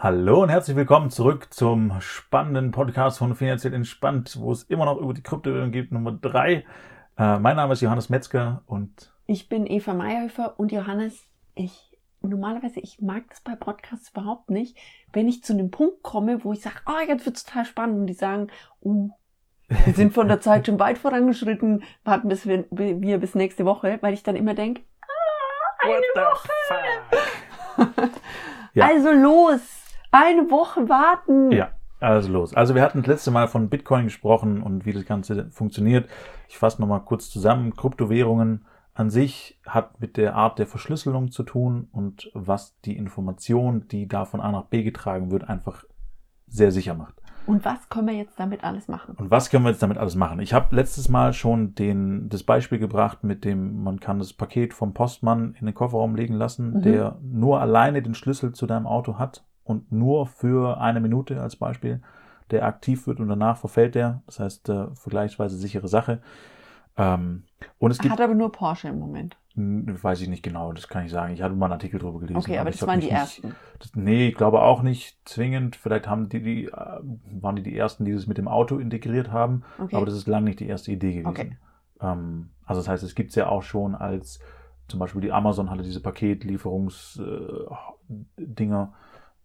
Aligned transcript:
Hallo 0.00 0.44
und 0.44 0.48
herzlich 0.48 0.76
willkommen 0.76 1.10
zurück 1.10 1.52
zum 1.52 2.00
spannenden 2.00 2.70
Podcast 2.70 3.18
von 3.18 3.34
Finanziell 3.34 3.74
Entspannt, 3.74 4.36
wo 4.38 4.52
es 4.52 4.62
immer 4.62 4.84
noch 4.84 4.98
über 4.98 5.12
die 5.12 5.24
Kryptowährung 5.24 5.72
geht, 5.72 5.90
Nummer 5.90 6.12
drei. 6.12 6.64
Äh, 7.18 7.40
mein 7.40 7.56
Name 7.56 7.72
ist 7.72 7.80
Johannes 7.80 8.08
Metzger 8.08 8.62
und 8.66 9.12
Ich 9.26 9.48
bin 9.48 9.66
Eva 9.66 9.94
Meyerhöfer 9.94 10.54
und 10.56 10.70
Johannes, 10.70 11.26
ich 11.56 11.98
normalerweise, 12.20 12.78
ich 12.78 13.00
mag 13.00 13.24
das 13.28 13.40
bei 13.40 13.56
Podcasts 13.56 14.10
überhaupt 14.10 14.50
nicht, 14.50 14.76
wenn 15.12 15.26
ich 15.26 15.42
zu 15.42 15.52
einem 15.52 15.72
Punkt 15.72 16.04
komme, 16.04 16.44
wo 16.44 16.52
ich 16.52 16.60
sage, 16.60 16.76
oh, 16.86 17.04
jetzt 17.04 17.26
wird's 17.26 17.42
total 17.42 17.64
spannend 17.64 17.98
und 17.98 18.06
die 18.06 18.14
sagen, 18.14 18.52
uh, 18.82 19.10
wir 19.66 19.94
sind 19.94 20.14
von 20.14 20.28
der 20.28 20.40
Zeit 20.40 20.66
schon 20.66 20.78
weit 20.78 20.98
vorangeschritten, 20.98 21.82
warten 22.04 22.28
bis 22.28 22.46
wir, 22.46 22.66
wir 22.70 23.18
bis 23.18 23.34
nächste 23.34 23.64
Woche, 23.64 23.98
weil 24.00 24.14
ich 24.14 24.22
dann 24.22 24.36
immer 24.36 24.54
denke, 24.54 24.82
ah, 25.02 25.88
eine 25.88 26.24
Woche. 26.24 26.50
Ja. 28.74 28.86
Also 28.86 29.10
los, 29.10 29.87
eine 30.10 30.50
Woche 30.50 30.88
warten. 30.88 31.50
ja, 31.52 31.70
also 32.00 32.30
los. 32.32 32.54
Also 32.54 32.74
wir 32.74 32.82
hatten 32.82 32.98
das 32.98 33.06
letzte 33.08 33.30
Mal 33.30 33.48
von 33.48 33.68
Bitcoin 33.68 34.04
gesprochen 34.04 34.62
und 34.62 34.86
wie 34.86 34.92
das 34.92 35.04
Ganze 35.04 35.50
funktioniert. 35.50 36.08
Ich 36.48 36.58
fasse 36.58 36.80
nochmal 36.80 37.00
kurz 37.04 37.28
zusammen. 37.30 37.74
Kryptowährungen 37.74 38.64
an 38.94 39.10
sich 39.10 39.58
hat 39.66 40.00
mit 40.00 40.16
der 40.16 40.34
Art 40.34 40.58
der 40.58 40.66
Verschlüsselung 40.66 41.30
zu 41.30 41.42
tun 41.42 41.88
und 41.92 42.30
was 42.34 42.78
die 42.80 42.96
Information, 42.96 43.86
die 43.88 44.08
da 44.08 44.24
von 44.24 44.40
A 44.40 44.50
nach 44.50 44.64
B 44.64 44.82
getragen 44.82 45.30
wird, 45.30 45.48
einfach 45.48 45.84
sehr 46.48 46.72
sicher 46.72 46.94
macht. 46.94 47.14
Und 47.46 47.64
was 47.64 47.88
können 47.88 48.08
wir 48.08 48.14
jetzt 48.14 48.38
damit 48.38 48.62
alles 48.62 48.88
machen? 48.88 49.14
Und 49.16 49.30
was 49.30 49.48
können 49.48 49.64
wir 49.64 49.70
jetzt 49.70 49.82
damit 49.82 49.96
alles 49.96 50.16
machen? 50.16 50.38
Ich 50.40 50.52
habe 50.52 50.74
letztes 50.76 51.08
Mal 51.08 51.32
schon 51.32 51.74
den, 51.74 52.28
das 52.28 52.42
Beispiel 52.42 52.78
gebracht, 52.78 53.24
mit 53.24 53.44
dem 53.44 53.82
man 53.82 54.00
kann 54.00 54.18
das 54.18 54.32
Paket 54.34 54.74
vom 54.74 54.92
Postmann 54.92 55.54
in 55.58 55.64
den 55.64 55.74
Kofferraum 55.74 56.14
legen 56.14 56.34
lassen, 56.34 56.74
Mhm. 56.74 56.82
der 56.82 57.18
nur 57.22 57.60
alleine 57.60 58.02
den 58.02 58.14
Schlüssel 58.14 58.52
zu 58.52 58.66
deinem 58.66 58.86
Auto 58.86 59.18
hat 59.18 59.44
und 59.68 59.92
nur 59.92 60.26
für 60.26 60.80
eine 60.80 61.00
Minute 61.00 61.40
als 61.40 61.56
Beispiel, 61.56 62.00
der 62.50 62.64
aktiv 62.64 63.06
wird 63.06 63.20
und 63.20 63.28
danach 63.28 63.58
verfällt 63.58 63.94
der. 63.94 64.22
Das 64.26 64.40
heißt, 64.40 64.68
äh, 64.70 64.86
vergleichsweise 64.94 65.56
sichere 65.56 65.88
Sache. 65.88 66.20
Ähm, 66.96 67.44
und 67.78 67.90
es 67.90 67.98
gibt, 67.98 68.12
Hat 68.12 68.20
aber 68.20 68.34
nur 68.34 68.50
Porsche 68.50 68.88
im 68.88 68.98
Moment. 68.98 69.36
Weiß 69.54 70.20
ich 70.20 70.28
nicht 70.28 70.42
genau, 70.44 70.72
das 70.72 70.88
kann 70.88 71.04
ich 71.04 71.10
sagen. 71.10 71.34
Ich 71.34 71.42
hatte 71.42 71.54
mal 71.54 71.66
einen 71.66 71.72
Artikel 71.74 71.98
drüber 72.00 72.20
gelesen. 72.20 72.38
Okay, 72.38 72.58
aber 72.58 72.70
ich 72.70 72.78
das 72.78 72.88
waren 72.88 73.00
die 73.00 73.06
nicht- 73.06 73.14
ersten. 73.14 73.54
das, 73.80 73.94
nee, 73.96 74.28
ich 74.28 74.34
glaube 74.36 74.62
auch 74.62 74.82
nicht 74.82 75.18
zwingend. 75.28 75.74
Vielleicht 75.76 76.06
haben 76.08 76.28
die, 76.28 76.40
die, 76.42 76.64
äh, 76.66 76.70
waren 77.40 77.56
die 77.56 77.62
die 77.62 77.76
ersten, 77.76 78.04
die 78.04 78.12
das 78.12 78.26
mit 78.28 78.38
dem 78.38 78.46
Auto 78.48 78.78
integriert 78.78 79.30
haben. 79.32 79.64
Okay. 79.78 79.96
Aber 79.96 80.06
das 80.06 80.14
ist 80.14 80.26
lange 80.28 80.44
nicht 80.46 80.60
die 80.60 80.68
erste 80.68 80.92
Idee 80.92 81.12
gewesen. 81.12 81.28
Okay. 81.28 81.56
Ähm, 82.00 82.50
also 82.64 82.80
das 82.80 82.88
heißt, 82.88 83.02
es 83.02 83.14
gibt's 83.16 83.34
ja 83.34 83.48
auch 83.48 83.62
schon 83.62 83.94
als 83.94 84.38
zum 84.86 85.00
Beispiel 85.00 85.20
die 85.20 85.32
Amazon 85.32 85.68
hatte 85.70 85.82
diese 85.82 86.00
Paketlieferungsdinger. 86.00 88.92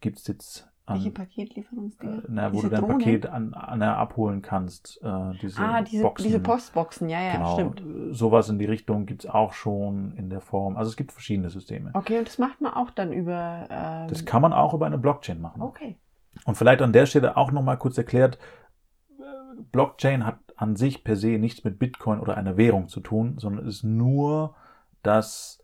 Gibt's 0.03 0.27
jetzt 0.27 0.69
Welche 0.85 1.07
an, 1.07 1.13
Paketlieferungsdinger? 1.15 2.17
äh, 2.19 2.27
na, 2.27 2.51
wo 2.51 2.57
Diese 2.57 2.69
du 2.69 2.75
dein 2.75 2.81
Drohnen? 2.81 2.97
Paket 2.99 3.25
an, 3.25 3.53
an 3.55 3.79
der 3.79 3.97
abholen 3.97 4.41
kannst. 4.43 5.01
Äh, 5.01 5.31
diese 5.41 5.59
ah, 5.61 5.81
diese, 5.81 6.03
Boxen. 6.03 6.23
diese 6.25 6.39
Postboxen, 6.39 7.09
ja, 7.09 7.21
ja, 7.21 7.33
genau, 7.37 7.53
stimmt. 7.53 7.81
äh, 7.81 8.13
sowas 8.13 8.49
in 8.49 8.59
die 8.59 8.65
Richtung 8.65 9.05
gibt's 9.07 9.25
auch 9.25 9.53
schon 9.53 10.13
in 10.15 10.29
der 10.29 10.41
Form. 10.41 10.77
Also 10.77 10.89
es 10.89 10.97
gibt 10.97 11.11
verschiedene 11.11 11.49
Systeme. 11.49 11.89
Okay, 11.93 12.19
und 12.19 12.27
das 12.27 12.37
macht 12.37 12.61
man 12.61 12.73
auch 12.73 12.91
dann 12.91 13.11
über. 13.11 13.65
Ähm, 13.71 14.07
Das 14.09 14.25
kann 14.25 14.41
man 14.43 14.53
auch 14.53 14.73
über 14.75 14.85
eine 14.85 14.97
Blockchain 14.99 15.41
machen. 15.41 15.61
okay. 15.61 15.97
Und 16.45 16.55
vielleicht 16.55 16.81
an 16.81 16.93
der 16.93 17.05
Stelle 17.05 17.37
auch 17.37 17.51
nochmal 17.51 17.77
kurz 17.77 17.97
erklärt, 17.97 18.37
äh, 19.19 19.23
Blockchain 19.71 20.25
hat 20.25 20.39
an 20.57 20.75
sich 20.75 21.03
per 21.03 21.15
se 21.15 21.37
nichts 21.39 21.63
mit 21.63 21.79
Bitcoin 21.79 22.19
oder 22.19 22.37
einer 22.37 22.57
Währung 22.57 22.87
zu 22.89 22.99
tun, 22.99 23.35
sondern 23.37 23.65
ist 23.67 23.83
nur 23.83 24.55
das 25.03 25.59
äh, 25.61 25.62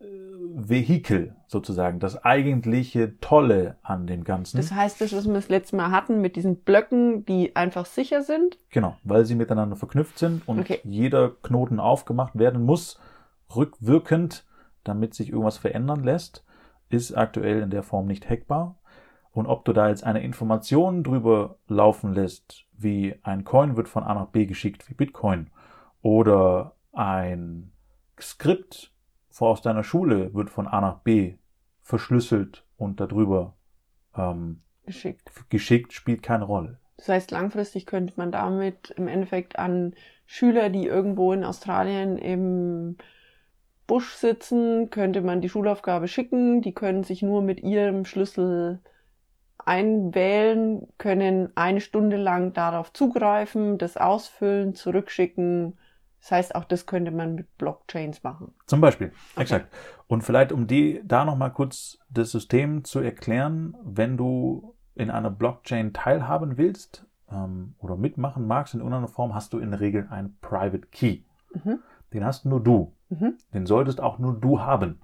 Vehikel 0.00 1.34
sozusagen, 1.46 1.98
das 1.98 2.24
eigentliche 2.24 3.18
Tolle 3.20 3.78
an 3.82 4.06
dem 4.06 4.24
Ganzen. 4.24 4.56
Das 4.56 4.72
heißt, 4.72 5.00
das, 5.00 5.12
was 5.12 5.26
wir 5.26 5.34
das 5.34 5.48
letzte 5.48 5.76
Mal 5.76 5.90
hatten 5.90 6.20
mit 6.20 6.36
diesen 6.36 6.56
Blöcken, 6.56 7.24
die 7.24 7.56
einfach 7.56 7.86
sicher 7.86 8.22
sind. 8.22 8.58
Genau, 8.70 8.96
weil 9.02 9.24
sie 9.24 9.34
miteinander 9.34 9.76
verknüpft 9.76 10.18
sind 10.18 10.46
und 10.46 10.60
Okay. 10.60 10.80
jeder 10.84 11.30
Knoten 11.42 11.80
aufgemacht 11.80 12.38
werden 12.38 12.62
muss, 12.64 13.00
rückwirkend, 13.54 14.44
damit 14.84 15.14
sich 15.14 15.30
irgendwas 15.30 15.58
verändern 15.58 16.04
lässt, 16.04 16.44
ist 16.90 17.16
aktuell 17.16 17.62
in 17.62 17.70
der 17.70 17.82
Form 17.82 18.06
nicht 18.06 18.28
hackbar. 18.28 18.78
Und 19.32 19.46
ob 19.46 19.64
du 19.64 19.72
da 19.72 19.88
jetzt 19.88 20.04
eine 20.04 20.22
Information 20.22 21.02
drüber 21.04 21.58
laufen 21.66 22.12
lässt, 22.14 22.64
wie 22.72 23.16
ein 23.22 23.44
Coin 23.44 23.76
wird 23.76 23.88
von 23.88 24.04
A 24.04 24.14
nach 24.14 24.26
B 24.28 24.46
geschickt, 24.46 24.88
wie 24.88 24.94
Bitcoin, 24.94 25.50
oder 26.02 26.76
ein 26.92 27.72
Skript 28.20 28.92
aus 29.46 29.62
deiner 29.62 29.84
Schule 29.84 30.34
wird 30.34 30.50
von 30.50 30.66
A 30.66 30.80
nach 30.80 30.98
B 31.00 31.36
verschlüsselt 31.82 32.64
und 32.76 33.00
darüber 33.00 33.54
ähm, 34.16 34.60
Geschickt. 34.84 35.30
geschickt, 35.48 35.92
spielt 35.92 36.22
keine 36.22 36.44
Rolle. 36.44 36.78
Das 36.96 37.08
heißt, 37.08 37.30
langfristig 37.30 37.86
könnte 37.86 38.14
man 38.16 38.32
damit 38.32 38.90
im 38.90 39.06
Endeffekt 39.06 39.58
an 39.58 39.94
Schüler, 40.26 40.68
die 40.68 40.86
irgendwo 40.86 41.32
in 41.32 41.44
Australien 41.44 42.18
im 42.18 42.96
Busch 43.86 44.14
sitzen, 44.14 44.90
könnte 44.90 45.22
man 45.22 45.40
die 45.40 45.48
Schulaufgabe 45.48 46.08
schicken. 46.08 46.60
Die 46.60 46.74
können 46.74 47.04
sich 47.04 47.22
nur 47.22 47.40
mit 47.40 47.62
ihrem 47.62 48.04
Schlüssel 48.04 48.80
einwählen, 49.64 50.88
können 50.98 51.50
eine 51.56 51.80
Stunde 51.80 52.16
lang 52.16 52.52
darauf 52.52 52.92
zugreifen, 52.92 53.78
das 53.78 53.96
ausfüllen, 53.96 54.74
zurückschicken. 54.74 55.78
Das 56.20 56.32
heißt, 56.32 56.54
auch 56.54 56.64
das 56.64 56.86
könnte 56.86 57.10
man 57.10 57.34
mit 57.34 57.56
Blockchains 57.58 58.22
machen. 58.22 58.52
Zum 58.66 58.80
Beispiel, 58.80 59.12
Okay. 59.34 59.42
exakt. 59.42 59.74
Und 60.08 60.22
vielleicht, 60.22 60.52
um 60.52 60.66
die 60.66 61.00
da 61.04 61.24
nochmal 61.24 61.52
kurz 61.52 61.98
das 62.10 62.30
System 62.30 62.84
zu 62.84 62.98
erklären, 63.00 63.76
wenn 63.84 64.16
du 64.16 64.74
in 64.94 65.10
einer 65.10 65.30
Blockchain 65.30 65.92
teilhaben 65.92 66.56
willst 66.58 67.06
ähm, 67.30 67.74
oder 67.78 67.96
mitmachen 67.96 68.46
magst 68.46 68.74
in 68.74 68.80
irgendeiner 68.80 69.08
Form, 69.08 69.34
hast 69.34 69.52
du 69.52 69.58
in 69.58 69.70
der 69.70 69.80
Regel 69.80 70.08
einen 70.10 70.36
Private 70.40 70.88
Key. 70.90 71.20
Mhm. 71.54 71.78
Den 72.12 72.24
hast 72.24 72.44
nur 72.46 72.60
du. 72.62 72.94
Mhm. 73.10 73.34
Den 73.54 73.66
solltest 73.66 74.00
auch 74.00 74.18
nur 74.18 74.34
du 74.34 74.60
haben. 74.60 75.00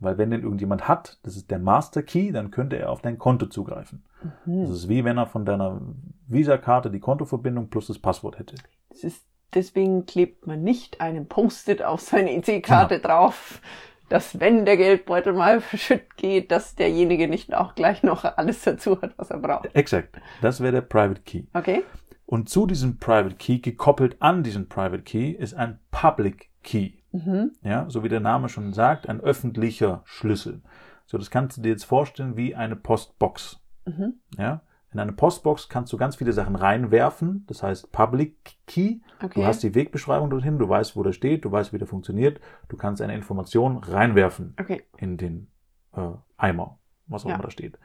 Weil 0.00 0.18
wenn 0.18 0.30
den 0.32 0.42
irgendjemand 0.42 0.88
hat, 0.88 1.20
das 1.22 1.36
ist 1.36 1.50
der 1.50 1.60
Master 1.60 2.02
Key, 2.02 2.32
dann 2.32 2.50
könnte 2.50 2.76
er 2.76 2.90
auf 2.90 3.00
dein 3.02 3.18
Konto 3.18 3.46
zugreifen. 3.46 4.04
Mhm. 4.44 4.62
Das 4.62 4.70
ist 4.70 4.88
wie 4.88 5.04
wenn 5.04 5.16
er 5.16 5.26
von 5.26 5.44
deiner 5.44 5.80
Visa-Karte 6.26 6.90
die 6.90 7.00
Kontoverbindung 7.00 7.68
plus 7.70 7.86
das 7.86 8.00
Passwort 8.00 8.38
hätte. 8.40 8.56
Das 8.90 9.04
ist, 9.04 9.24
deswegen 9.54 10.06
klebt 10.06 10.46
man 10.46 10.62
nicht 10.62 11.00
einen 11.00 11.26
Post-it 11.26 11.82
auf 11.82 12.00
seine 12.00 12.32
EC-Karte 12.32 13.00
drauf, 13.00 13.60
dass 14.08 14.40
wenn 14.40 14.64
der 14.64 14.76
Geldbeutel 14.76 15.32
mal 15.32 15.60
verschütt 15.60 16.16
geht, 16.16 16.50
dass 16.50 16.74
derjenige 16.74 17.28
nicht 17.28 17.54
auch 17.54 17.74
gleich 17.74 18.02
noch 18.02 18.24
alles 18.24 18.62
dazu 18.62 19.00
hat, 19.00 19.14
was 19.16 19.30
er 19.30 19.38
braucht. 19.38 19.74
Exakt. 19.74 20.20
Das 20.40 20.60
wäre 20.60 20.72
der 20.72 20.80
Private 20.82 21.22
Key. 21.22 21.44
Okay? 21.54 21.82
Und 22.26 22.48
zu 22.48 22.66
diesem 22.66 22.98
Private 22.98 23.36
Key, 23.36 23.58
gekoppelt 23.58 24.16
an 24.20 24.42
diesen 24.42 24.68
Private 24.68 25.02
Key, 25.02 25.30
ist 25.30 25.54
ein 25.54 25.78
Public 25.90 26.50
Key. 26.62 26.92
Mhm. 27.12 27.52
Ja, 27.62 27.88
so 27.88 28.02
wie 28.02 28.08
der 28.08 28.20
Name 28.20 28.48
schon 28.48 28.72
sagt, 28.72 29.08
ein 29.08 29.20
öffentlicher 29.20 30.02
Schlüssel. 30.04 30.62
So, 31.06 31.18
das 31.18 31.30
kannst 31.30 31.58
du 31.58 31.62
dir 31.62 31.70
jetzt 31.70 31.84
vorstellen 31.84 32.36
wie 32.36 32.54
eine 32.54 32.76
Postbox. 32.76 33.60
Mhm. 33.84 34.14
Ja, 34.38 34.62
in 34.92 35.00
eine 35.00 35.12
Postbox 35.12 35.68
kannst 35.68 35.92
du 35.92 35.96
ganz 35.96 36.16
viele 36.16 36.32
Sachen 36.32 36.54
reinwerfen. 36.54 37.44
Das 37.46 37.62
heißt 37.62 37.92
Public 37.92 38.58
Key. 38.66 39.00
Okay. 39.22 39.40
Du 39.40 39.46
hast 39.46 39.62
die 39.62 39.74
Wegbeschreibung 39.74 40.28
dorthin, 40.28 40.58
du 40.58 40.68
weißt, 40.68 40.96
wo 40.96 41.02
der 41.02 41.12
steht, 41.12 41.44
du 41.44 41.52
weißt, 41.52 41.72
wie 41.72 41.78
der 41.78 41.86
funktioniert. 41.86 42.40
Du 42.68 42.76
kannst 42.76 43.00
eine 43.00 43.14
Information 43.14 43.78
reinwerfen 43.78 44.54
okay. 44.60 44.82
in 44.98 45.16
den 45.16 45.48
äh, 45.94 46.10
Eimer, 46.36 46.78
was 47.06 47.24
auch 47.24 47.30
Ja. 47.30 47.34
immer 47.36 47.44
da 47.44 47.50
steht. 47.50 47.78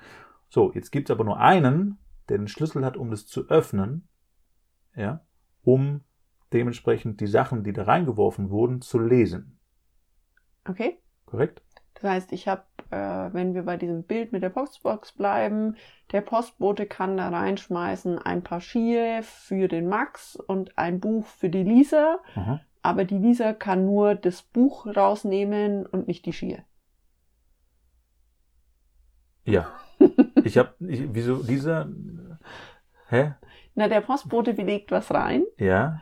So, 0.50 0.74
jetzt 0.74 0.92
gibt's 0.92 1.12
aber 1.12 1.24
nur 1.24 1.40
einen, 1.40 1.98
der 2.28 2.38
den 2.38 2.48
Schlüssel 2.48 2.84
hat, 2.84 2.98
um 2.98 3.10
das 3.10 3.26
zu 3.26 3.48
öffnen, 3.50 4.08
ja, 4.96 5.22
um 5.64 6.02
dementsprechend 6.54 7.20
die 7.22 7.28
Sachen, 7.28 7.64
die 7.64 7.74
da 7.74 7.84
reingeworfen 7.84 8.50
wurden, 8.50 8.82
zu 8.82 9.00
lesen. 9.00 9.60
Okay. 10.66 11.00
Korrekt? 11.26 11.62
Das 11.94 12.04
heißt, 12.04 12.32
ich 12.32 12.48
habe, 12.48 12.64
äh, 12.92 13.30
wenn 13.34 13.54
wir 13.54 13.64
bei 13.64 13.78
diesem 13.78 14.04
Bild 14.04 14.32
mit 14.32 14.44
der 14.44 14.50
Postbox 14.50 15.12
bleiben, 15.14 15.76
der 16.12 16.22
Postbote 16.22 16.86
kann 16.86 17.18
da 17.18 17.30
reinschmeißen 17.30 18.18
ein 18.20 18.44
paar 18.44 18.62
Skier 18.62 19.22
für 19.24 19.68
den 19.68 19.88
Max 19.88 20.36
und 20.36 20.78
ein 20.78 21.00
Buch 21.00 21.26
für 21.26 21.50
die 21.50 21.64
Lisa, 21.64 22.20
Aha. 22.36 22.62
aber 22.82 23.04
die 23.06 23.18
Lisa 23.18 23.54
kann 23.54 23.86
nur 23.86 24.16
das 24.16 24.42
Buch 24.42 24.86
rausnehmen 24.88 25.86
und 25.86 26.08
nicht 26.08 26.26
die 26.26 26.34
Skier. 26.34 26.64
Ja. 29.46 29.68
Ich 30.44 30.58
habe, 30.58 30.76
wieso 30.80 31.44
dieser, 31.44 31.90
hä? 33.10 33.34
Na, 33.76 33.88
der 33.90 34.00
Postbote 34.02 34.52
legt 34.52 34.92
was 34.92 35.12
rein 35.14 35.44
Ja. 35.58 36.02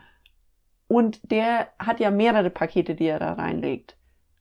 und 0.86 1.32
der 1.32 1.68
hat 1.80 1.98
ja 1.98 2.10
mehrere 2.12 2.50
Pakete, 2.50 2.94
die 2.94 3.06
er 3.06 3.18
da 3.18 3.32
reinlegt. 3.32 3.96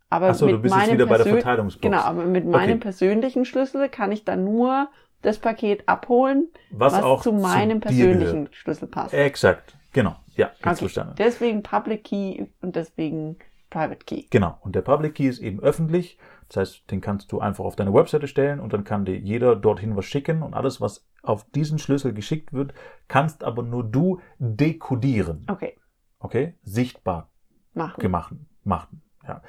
Aber 0.10 0.28
Achso, 0.30 0.48
du 0.48 0.60
bist 0.60 0.76
jetzt 0.76 0.92
wieder 0.92 1.06
bei 1.08 1.18
der 1.18 1.26
Verteilungsbox. 1.26 1.82
Genau, 1.82 1.98
aber 2.04 2.26
mit 2.26 2.46
meinem 2.46 2.72
Okay. 2.74 2.80
persönlichen 2.80 3.44
Schlüssel 3.46 3.90
kann 3.90 4.12
ich 4.12 4.24
dann 4.24 4.44
nur 4.44 4.90
das 5.22 5.40
Paket 5.40 5.88
abholen, 5.90 6.50
Was, 6.70 6.94
was, 6.94 7.04
auch 7.04 7.22
zu 7.24 7.34
meinem 7.34 7.80
dir 7.82 7.88
persönlichen. 7.88 8.50
Schlüssel 8.52 8.88
passt. 8.88 9.14
Exakt. 9.14 9.76
Genau. 9.92 10.16
Ja, 10.36 10.52
Okay. 10.62 10.76
verstanden. 10.76 11.16
Deswegen 11.18 11.64
Public 11.64 12.04
Key 12.04 12.46
und 12.62 12.76
deswegen 12.76 13.38
Private 13.72 14.06
Key. 14.06 14.26
Genau. 14.30 14.58
Und 14.62 14.76
der 14.76 14.82
Public 14.82 15.16
Key 15.16 15.28
ist 15.28 15.40
eben 15.40 15.60
öffentlich. 15.62 16.18
Das 16.50 16.58
heißt, 16.58 16.92
den 16.92 17.02
kannst 17.02 17.32
du 17.32 17.40
einfach 17.40 17.66
auf 17.66 17.76
deine 17.76 17.94
Webseite 17.94 18.28
stellen 18.28 18.60
und 18.60 18.72
dann 18.74 18.84
kann 18.84 19.04
dir 19.06 19.18
jeder 19.18 19.56
dorthin 19.56 19.96
was 19.96 20.06
schicken 20.06 20.44
und 20.44 20.54
alles, 20.54 20.80
was 20.80 21.08
auf 21.24 21.44
diesen 21.52 21.80
Schlüssel 21.80 22.14
geschickt 22.14 22.54
wird, 22.54 22.74
kannst 23.08 23.44
aber 23.44 23.64
nur 23.64 23.84
du 23.84 24.20
dekodieren. 24.38 25.46
Okay. 25.50 25.76
Okay? 26.20 26.54
Sichtbar 26.62 27.30
Machen. 27.74 28.00
gemacht. 28.00 28.36
Machen. 28.64 29.02
Ja. 29.28 29.42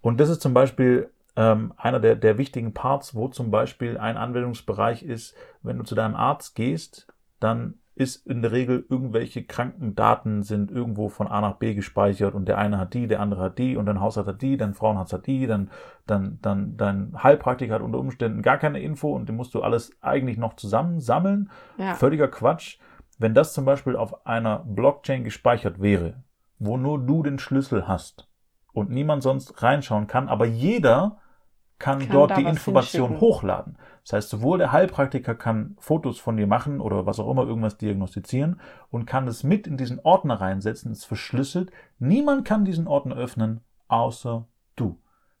Und 0.00 0.20
das 0.20 0.28
ist 0.28 0.42
zum 0.42 0.54
Beispiel 0.54 1.10
ähm, 1.36 1.72
einer 1.76 2.00
der, 2.00 2.16
der 2.16 2.38
wichtigen 2.38 2.74
Parts, 2.74 3.14
wo 3.14 3.28
zum 3.28 3.50
Beispiel 3.50 3.98
ein 3.98 4.16
Anwendungsbereich 4.16 5.02
ist, 5.02 5.34
wenn 5.62 5.78
du 5.78 5.84
zu 5.84 5.94
deinem 5.94 6.14
Arzt 6.14 6.54
gehst, 6.54 7.06
dann 7.40 7.74
ist 7.94 8.26
in 8.26 8.40
der 8.40 8.52
Regel 8.52 8.86
irgendwelche 8.88 9.44
Krankendaten 9.44 10.42
sind 10.42 10.70
irgendwo 10.70 11.08
von 11.08 11.28
A 11.28 11.42
nach 11.42 11.56
B 11.56 11.74
gespeichert 11.74 12.34
und 12.34 12.48
der 12.48 12.56
eine 12.56 12.78
hat 12.78 12.94
die, 12.94 13.06
der 13.06 13.20
andere 13.20 13.42
hat 13.42 13.58
die 13.58 13.76
und 13.76 13.84
dein 13.84 14.00
Hausarzt 14.00 14.28
hat 14.28 14.42
die, 14.42 14.56
dein 14.56 14.72
Frauenarzt 14.72 15.12
hat 15.12 15.26
die, 15.26 15.46
dann, 15.46 15.70
dann, 16.06 16.38
dann 16.40 16.76
dein 16.78 17.22
Heilpraktiker 17.22 17.74
hat 17.74 17.82
unter 17.82 17.98
Umständen 17.98 18.40
gar 18.40 18.56
keine 18.56 18.80
Info 18.80 19.14
und 19.14 19.28
den 19.28 19.36
musst 19.36 19.54
du 19.54 19.62
alles 19.62 19.90
eigentlich 20.00 20.38
noch 20.38 20.56
zusammen 20.56 21.00
sammeln. 21.00 21.50
Ja. 21.76 21.94
Völliger 21.94 22.28
Quatsch. 22.28 22.78
Wenn 23.18 23.34
das 23.34 23.52
zum 23.52 23.66
Beispiel 23.66 23.94
auf 23.94 24.26
einer 24.26 24.60
Blockchain 24.60 25.22
gespeichert 25.22 25.80
wäre, 25.80 26.14
wo 26.58 26.78
nur 26.78 26.98
du 26.98 27.22
den 27.22 27.38
Schlüssel 27.38 27.86
hast 27.86 28.31
und 28.72 28.90
niemand 28.90 29.22
sonst 29.22 29.62
reinschauen 29.62 30.06
kann, 30.06 30.28
aber 30.28 30.46
jeder 30.46 31.18
kann, 31.78 31.98
Kann 31.98 32.08
dort 32.12 32.36
die 32.36 32.44
Information 32.44 33.20
hochladen. 33.20 33.76
Das 34.04 34.12
heißt, 34.14 34.30
sowohl 34.30 34.58
der 34.58 34.70
Heilpraktiker 34.72 35.34
kann 35.34 35.76
Fotos 35.80 36.18
von 36.18 36.36
dir 36.36 36.46
machen 36.46 36.80
oder 36.80 37.06
was 37.06 37.18
auch 37.20 37.30
immer 37.30 37.42
irgendwas 37.44 37.76
diagnostizieren 37.76 38.60
und 38.90 39.04
kann 39.06 39.26
es 39.28 39.42
mit 39.42 39.66
in 39.66 39.76
diesen 39.76 39.98
Ordner 40.00 40.40
reinsetzen, 40.40 40.92
ist 40.92 41.04
verschlüsselt. 41.04 41.70
Niemand 41.98 42.44
kann 42.44 42.64
diesen 42.64 42.86
Ordner 42.86 43.16
öffnen, 43.16 43.60
außer 43.88 44.46
du. 44.76 44.98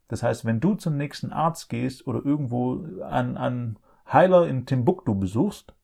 Das 0.08 0.22
heißt, 0.22 0.44
wenn 0.44 0.60
du 0.60 0.74
zum 0.74 0.96
nächsten 0.96 1.32
Arzt 1.32 1.68
gehst 1.68 2.06
oder 2.06 2.24
irgendwo 2.24 2.84
einen, 3.04 3.36
einen 3.36 3.78
Heiler 4.12 4.46
in 4.48 4.66
Timbuktu 4.66 5.14
besuchst, 5.14 5.74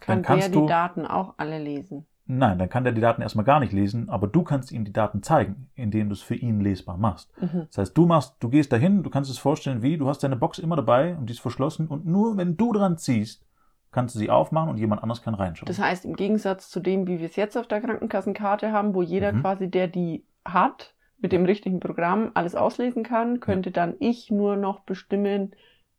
Kann 0.00 0.18
dann 0.18 0.22
kannst 0.22 0.46
der 0.46 0.54
du- 0.54 0.60
die 0.62 0.66
Daten 0.68 1.06
auch 1.06 1.34
alle 1.36 1.58
lesen. 1.58 2.06
Nein, 2.32 2.58
dann 2.58 2.68
kann 2.68 2.84
der 2.84 2.92
die 2.92 3.00
Daten 3.00 3.22
erstmal 3.22 3.44
gar 3.44 3.58
nicht 3.58 3.72
lesen, 3.72 4.08
aber 4.08 4.28
du 4.28 4.44
kannst 4.44 4.70
ihm 4.70 4.84
die 4.84 4.92
Daten 4.92 5.20
zeigen, 5.22 5.68
indem 5.74 6.08
du 6.08 6.12
es 6.12 6.22
für 6.22 6.36
ihn 6.36 6.60
lesbar 6.60 6.96
machst. 6.96 7.32
Mhm. 7.40 7.66
Das 7.66 7.78
heißt, 7.78 7.98
du 7.98 8.06
machst, 8.06 8.36
du 8.38 8.48
gehst 8.48 8.72
dahin, 8.72 9.02
du 9.02 9.10
kannst 9.10 9.30
es 9.30 9.38
vorstellen, 9.38 9.82
wie, 9.82 9.98
du 9.98 10.08
hast 10.08 10.22
deine 10.22 10.36
Box 10.36 10.60
immer 10.60 10.76
dabei 10.76 11.16
und 11.16 11.26
die 11.26 11.32
ist 11.32 11.40
verschlossen 11.40 11.88
und 11.88 12.06
nur 12.06 12.36
wenn 12.36 12.56
du 12.56 12.72
dran 12.72 12.98
ziehst, 12.98 13.44
kannst 13.90 14.14
du 14.14 14.20
sie 14.20 14.30
aufmachen 14.30 14.70
und 14.70 14.78
jemand 14.78 15.02
anders 15.02 15.22
kann 15.22 15.34
reinschauen. 15.34 15.66
Das 15.66 15.80
heißt, 15.80 16.04
im 16.04 16.14
Gegensatz 16.14 16.70
zu 16.70 16.78
dem, 16.78 17.08
wie 17.08 17.18
wir 17.18 17.26
es 17.26 17.34
jetzt 17.34 17.56
auf 17.58 17.66
der 17.66 17.80
Krankenkassenkarte 17.80 18.70
haben, 18.70 18.94
wo 18.94 19.02
jeder 19.02 19.32
Mhm. 19.32 19.40
quasi, 19.40 19.68
der 19.68 19.88
die 19.88 20.24
hat, 20.44 20.94
mit 21.18 21.32
dem 21.32 21.44
richtigen 21.44 21.80
Programm 21.80 22.30
alles 22.34 22.54
auslesen 22.54 23.02
kann, 23.02 23.40
könnte 23.40 23.72
dann 23.72 23.94
ich 23.98 24.30
nur 24.30 24.56
noch 24.56 24.80
bestimmen, 24.80 25.50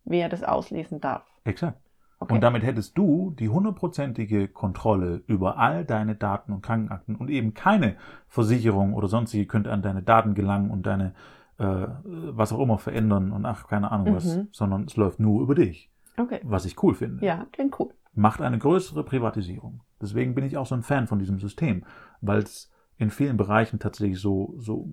wer 0.06 0.30
das 0.30 0.44
auslesen 0.44 1.02
darf. 1.02 1.26
Exakt. 1.44 1.78
Okay. 2.22 2.36
Und 2.36 2.42
damit 2.42 2.62
hättest 2.64 2.96
du 3.00 3.32
die 3.32 3.50
hundertprozentige 3.50 4.48
Kontrolle 4.48 5.24
über 5.26 5.58
all 5.58 5.84
deine 5.84 6.16
Daten 6.16 6.54
und 6.54 6.62
Krankenakten 6.62 7.16
und 7.16 7.30
eben 7.32 7.56
keine 7.56 7.96
Versicherung 8.28 8.94
oder 8.94 9.08
sonstige 9.08 9.48
könnte 9.48 9.72
an 9.72 9.82
deine 9.82 10.04
Daten 10.04 10.36
gelangen 10.36 10.70
und 10.70 10.86
deine 10.86 11.14
äh, 11.58 11.88
was 12.04 12.54
auch 12.54 12.60
immer 12.60 12.78
verändern 12.78 13.32
und 13.32 13.46
ach, 13.46 13.68
keine 13.68 13.92
Ahnung 13.92 14.16
was, 14.16 14.38
Mhm. 14.38 14.48
sondern 14.52 14.84
es 14.84 14.96
läuft 14.98 15.20
nur 15.20 15.42
über 15.42 15.56
dich, 15.56 15.90
okay. 16.18 16.40
was 16.44 16.66
ich 16.66 16.82
cool 16.84 16.94
finde. 16.94 17.26
Ja, 17.26 17.46
klingt 17.52 17.80
cool. 17.80 17.90
macht 18.14 18.42
eine 18.42 18.60
größere 18.60 19.04
Privatisierung. 19.04 19.82
Deswegen 20.00 20.36
bin 20.36 20.44
ich 20.44 20.58
auch 20.58 20.66
so 20.68 20.76
ein 20.76 20.84
Fan 20.84 21.08
von 21.08 21.18
diesem 21.20 21.40
System, 21.40 21.84
weil 22.22 22.40
es 22.40 22.72
in 23.02 23.10
vielen 23.12 23.38
Bereichen 23.38 23.80
tatsächlich 23.80 24.20
so, 24.20 24.54
so 24.58 24.88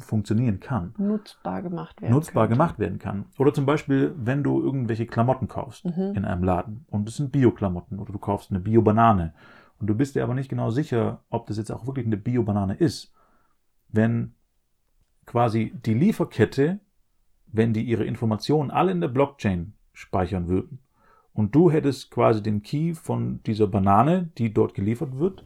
funktionieren 0.00 0.60
kann, 0.60 0.92
Nutzbar 0.98 1.62
gemacht 1.62 2.02
werden. 2.02 2.12
nutzbar 2.14 2.44
könnte. 2.48 2.54
gemacht 2.58 2.78
werden 2.78 2.98
kann. 2.98 3.26
Oder 3.38 3.54
zum 3.54 3.64
Beispiel, 3.66 4.14
wenn 4.18 4.42
du 4.42 4.60
irgendwelche 4.60 5.06
Klamotten 5.06 5.48
kaufst 5.48 5.84
Mhm. 5.84 6.12
in 6.14 6.24
einem 6.24 6.42
Laden 6.44 6.84
und 6.90 7.08
es 7.08 7.16
sind 7.16 7.30
Bio-Klamotten 7.32 7.98
oder 7.98 8.12
du 8.12 8.18
kaufst 8.18 8.50
eine 8.50 8.60
Bio-Banane 8.60 9.32
und 9.78 9.86
du 9.86 9.94
bist 9.94 10.14
dir 10.16 10.24
aber 10.24 10.34
nicht 10.34 10.48
genau 10.48 10.70
sicher, 10.70 11.20
ob 11.30 11.46
das 11.46 11.56
jetzt 11.56 11.70
auch 11.70 11.86
wirklich 11.86 12.06
eine 12.06 12.16
Bio-Banane 12.16 12.74
ist. 12.74 13.12
Wenn 13.88 14.34
quasi 15.26 15.72
die 15.86 15.94
Lieferkette, 15.94 16.80
wenn 17.46 17.72
die 17.72 17.82
ihre 17.82 18.04
Informationen 18.04 18.70
alle 18.70 18.92
in 18.92 19.00
der 19.00 19.08
Blockchain 19.08 19.74
speichern 19.92 20.48
würden 20.48 20.80
und 21.32 21.54
du 21.54 21.70
hättest 21.70 22.10
quasi 22.10 22.42
den 22.42 22.62
Key 22.62 22.94
von 22.94 23.40
dieser 23.44 23.68
Banane, 23.68 24.30
die 24.38 24.52
dort 24.52 24.74
geliefert 24.74 25.18
wird, 25.18 25.44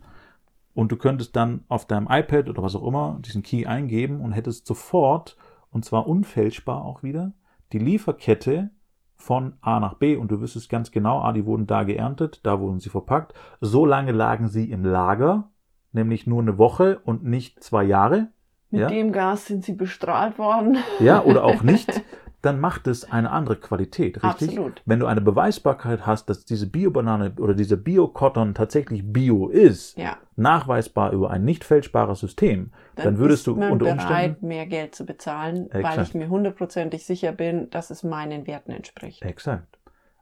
und 0.79 0.93
du 0.93 0.97
könntest 0.97 1.35
dann 1.35 1.65
auf 1.67 1.87
deinem 1.87 2.07
iPad 2.09 2.49
oder 2.49 2.63
was 2.63 2.77
auch 2.77 2.87
immer 2.87 3.19
diesen 3.27 3.43
Key 3.43 3.67
eingeben 3.67 4.21
und 4.21 4.31
hättest 4.31 4.65
sofort, 4.65 5.37
und 5.73 5.85
zwar 5.85 6.07
unfälschbar 6.07 6.85
auch 6.85 7.03
wieder, 7.03 7.33
die 7.73 7.81
Lieferkette 7.81 8.71
von 9.17 9.55
A 9.61 9.81
nach 9.81 9.95
B 9.95 10.15
und 10.15 10.31
du 10.31 10.41
wüsstest 10.41 10.69
ganz 10.71 10.93
genau, 10.93 11.19
ah, 11.19 11.33
die 11.33 11.45
wurden 11.47 11.67
da 11.67 11.83
geerntet, 11.83 12.39
da 12.45 12.61
wurden 12.61 12.79
sie 12.79 12.91
verpackt. 12.91 13.35
So 13.61 13.85
lange 13.87 14.13
lagen 14.13 14.47
sie 14.47 14.71
im 14.71 14.85
Lager, 14.85 15.51
nämlich 15.91 16.29
nur 16.29 16.41
eine 16.41 16.59
Woche 16.59 17.01
und 17.05 17.25
nicht 17.25 17.61
zwei 17.61 17.83
Jahre. 17.83 18.29
Mit 18.71 18.83
Ja. 18.83 18.87
dem 18.87 19.11
Gas 19.11 19.47
sind 19.47 19.65
sie 19.65 19.73
bestrahlt 19.73 20.39
worden. 20.39 20.79
Ja, 21.01 21.25
oder 21.25 21.43
auch 21.43 21.65
nicht, 21.65 22.05
dann 22.41 22.61
macht 22.61 22.87
es 22.87 23.11
eine 23.11 23.31
andere 23.33 23.57
Qualität, 23.57 24.23
richtig? 24.23 24.51
Absolut. 24.51 24.83
Wenn 24.87 25.01
du 25.01 25.07
eine 25.07 25.21
Beweisbarkeit 25.21 26.07
hast, 26.07 26.31
dass 26.31 26.45
diese 26.45 26.69
Bio-Banane 26.69 27.33
oder 27.39 27.55
dieser 27.55 27.77
Bio-Cotton 27.77 28.55
tatsächlich 28.55 29.03
Bio 29.13 29.49
ist, 29.49 29.99
Ja. 29.99 30.19
nachweisbar 30.37 31.13
über 31.13 31.31
ein 31.31 31.45
nicht 31.45 31.65
fälschbares 31.65 32.21
System, 32.21 32.71
dann, 32.95 33.19
würdest 33.19 33.41
ist 33.41 33.47
du 33.49 33.53
unter 33.55 33.77
bereit, 33.87 33.99
Umständen 34.01 34.47
mehr 34.49 34.67
Geld 34.67 34.95
zu 34.95 35.05
bezahlen, 35.05 35.69
weil 35.73 35.81
Exakt. 35.81 36.09
ich 36.09 36.15
mir 36.15 36.29
hundertprozentig 36.29 37.05
sicher 37.05 37.33
bin, 37.33 37.71
dass 37.71 37.91
es 37.91 38.05
meinen 38.05 38.47
Werten 38.47 38.71
entspricht. 38.73 39.23
exakt 39.23 39.79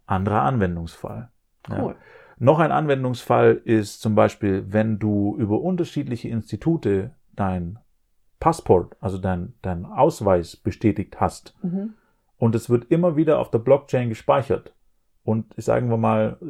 anderer 0.06 0.42
Anwendungsfall. 0.42 1.30
Ja. 1.68 1.82
Cool. 1.82 1.96
Noch 2.38 2.60
ein 2.60 2.70
Anwendungsfall 2.70 3.60
ist 3.64 4.00
zum 4.00 4.14
Beispiel, 4.14 4.64
wenn 4.68 4.98
du 4.98 5.36
über 5.38 5.60
unterschiedliche 5.60 6.28
Institute 6.28 7.10
dein 7.34 7.78
Passport, 8.40 8.94
also 9.00 9.18
dein, 9.18 9.54
dein 9.62 9.84
Ausweis 9.84 10.56
bestätigt 10.56 11.20
hast 11.20 11.54
Mhm. 11.62 11.94
Und 12.38 12.54
es 12.54 12.68
wird 12.70 12.90
immer 12.90 13.16
wieder 13.16 13.38
auf 13.38 13.50
der 13.50 13.58
Blockchain 13.58 14.08
gespeichert. 14.08 14.74
Und 15.24 15.54
sagen 15.56 15.90
wir 15.90 15.96
mal, 15.96 16.38
äh, 16.40 16.46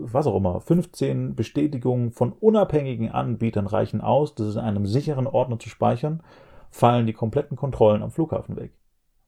was 0.00 0.26
auch 0.26 0.36
immer, 0.36 0.60
15 0.60 1.34
Bestätigungen 1.34 2.12
von 2.12 2.32
unabhängigen 2.32 3.10
Anbietern 3.10 3.66
reichen 3.66 4.00
aus, 4.00 4.34
das 4.34 4.54
in 4.54 4.60
einem 4.60 4.86
sicheren 4.86 5.26
Ordner 5.26 5.58
zu 5.58 5.68
speichern, 5.68 6.22
fallen 6.70 7.06
die 7.06 7.12
kompletten 7.12 7.56
Kontrollen 7.56 8.02
am 8.02 8.12
Flughafen 8.12 8.56
weg. 8.56 8.72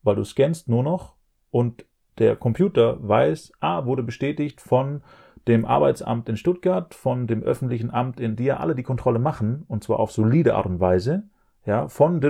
Weil 0.03 0.15
du 0.15 0.25
scannst 0.25 0.69
nur 0.69 0.85
noch 0.85 1.17
und 1.51 1.85
der 2.19 2.37
Computer 2.37 2.97
weiß, 3.07 3.53
ah, 3.61 3.87
wurde 3.87 4.05
bestätigt 4.05 4.61
von 4.61 5.03
dem 5.49 5.65
Arbeitsamt 5.65 6.29
in 6.29 6.37
Stuttgart, 6.37 6.95
von 6.95 7.27
dem 7.27 7.43
öffentlichen 7.43 7.91
Amt, 7.91 8.21
in 8.21 8.37
ja 8.37 8.59
alle 8.59 8.77
die 8.77 8.85
Kontrolle 8.85 9.19
machen, 9.19 9.65
und 9.67 9.83
zwar 9.83 9.99
auf 9.99 10.13
solide 10.13 10.55
Art 10.55 10.67
und 10.67 10.79
Weise, 10.79 11.25
ja, 11.67 11.89
von 11.89 12.21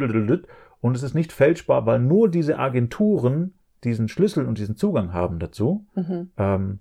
und 0.81 0.97
es 0.97 1.03
ist 1.03 1.15
nicht 1.15 1.33
fälschbar, 1.33 1.87
weil 1.87 2.01
nur 2.01 2.29
diese 2.29 2.59
Agenturen 2.59 3.55
diesen 3.85 4.09
Schlüssel 4.09 4.47
und 4.47 4.59
diesen 4.59 4.77
Zugang 4.77 5.13
haben 5.13 5.39
dazu, 5.39 5.87
Mhm. 5.95 6.31
ähm, 6.37 6.81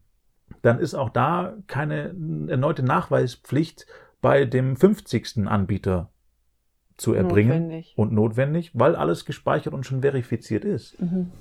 dann 0.61 0.79
ist 0.79 0.93
auch 0.95 1.09
da 1.09 1.53
keine 1.67 2.15
erneute 2.49 2.83
Nachweispflicht 2.83 3.85
bei 4.21 4.45
dem 4.45 4.75
50. 4.75 5.47
Anbieter 5.47 6.09
zu 6.97 7.13
erbringen 7.13 7.63
Notwendig. 7.63 7.93
und 7.97 8.11
notwendig, 8.11 8.71
weil 8.73 8.95
alles 8.95 9.25
gespeichert 9.25 9.73
und 9.73 9.85
schon 9.85 10.01
verifiziert 10.01 10.63
ist 10.65 11.01
Mhm. 11.01 11.31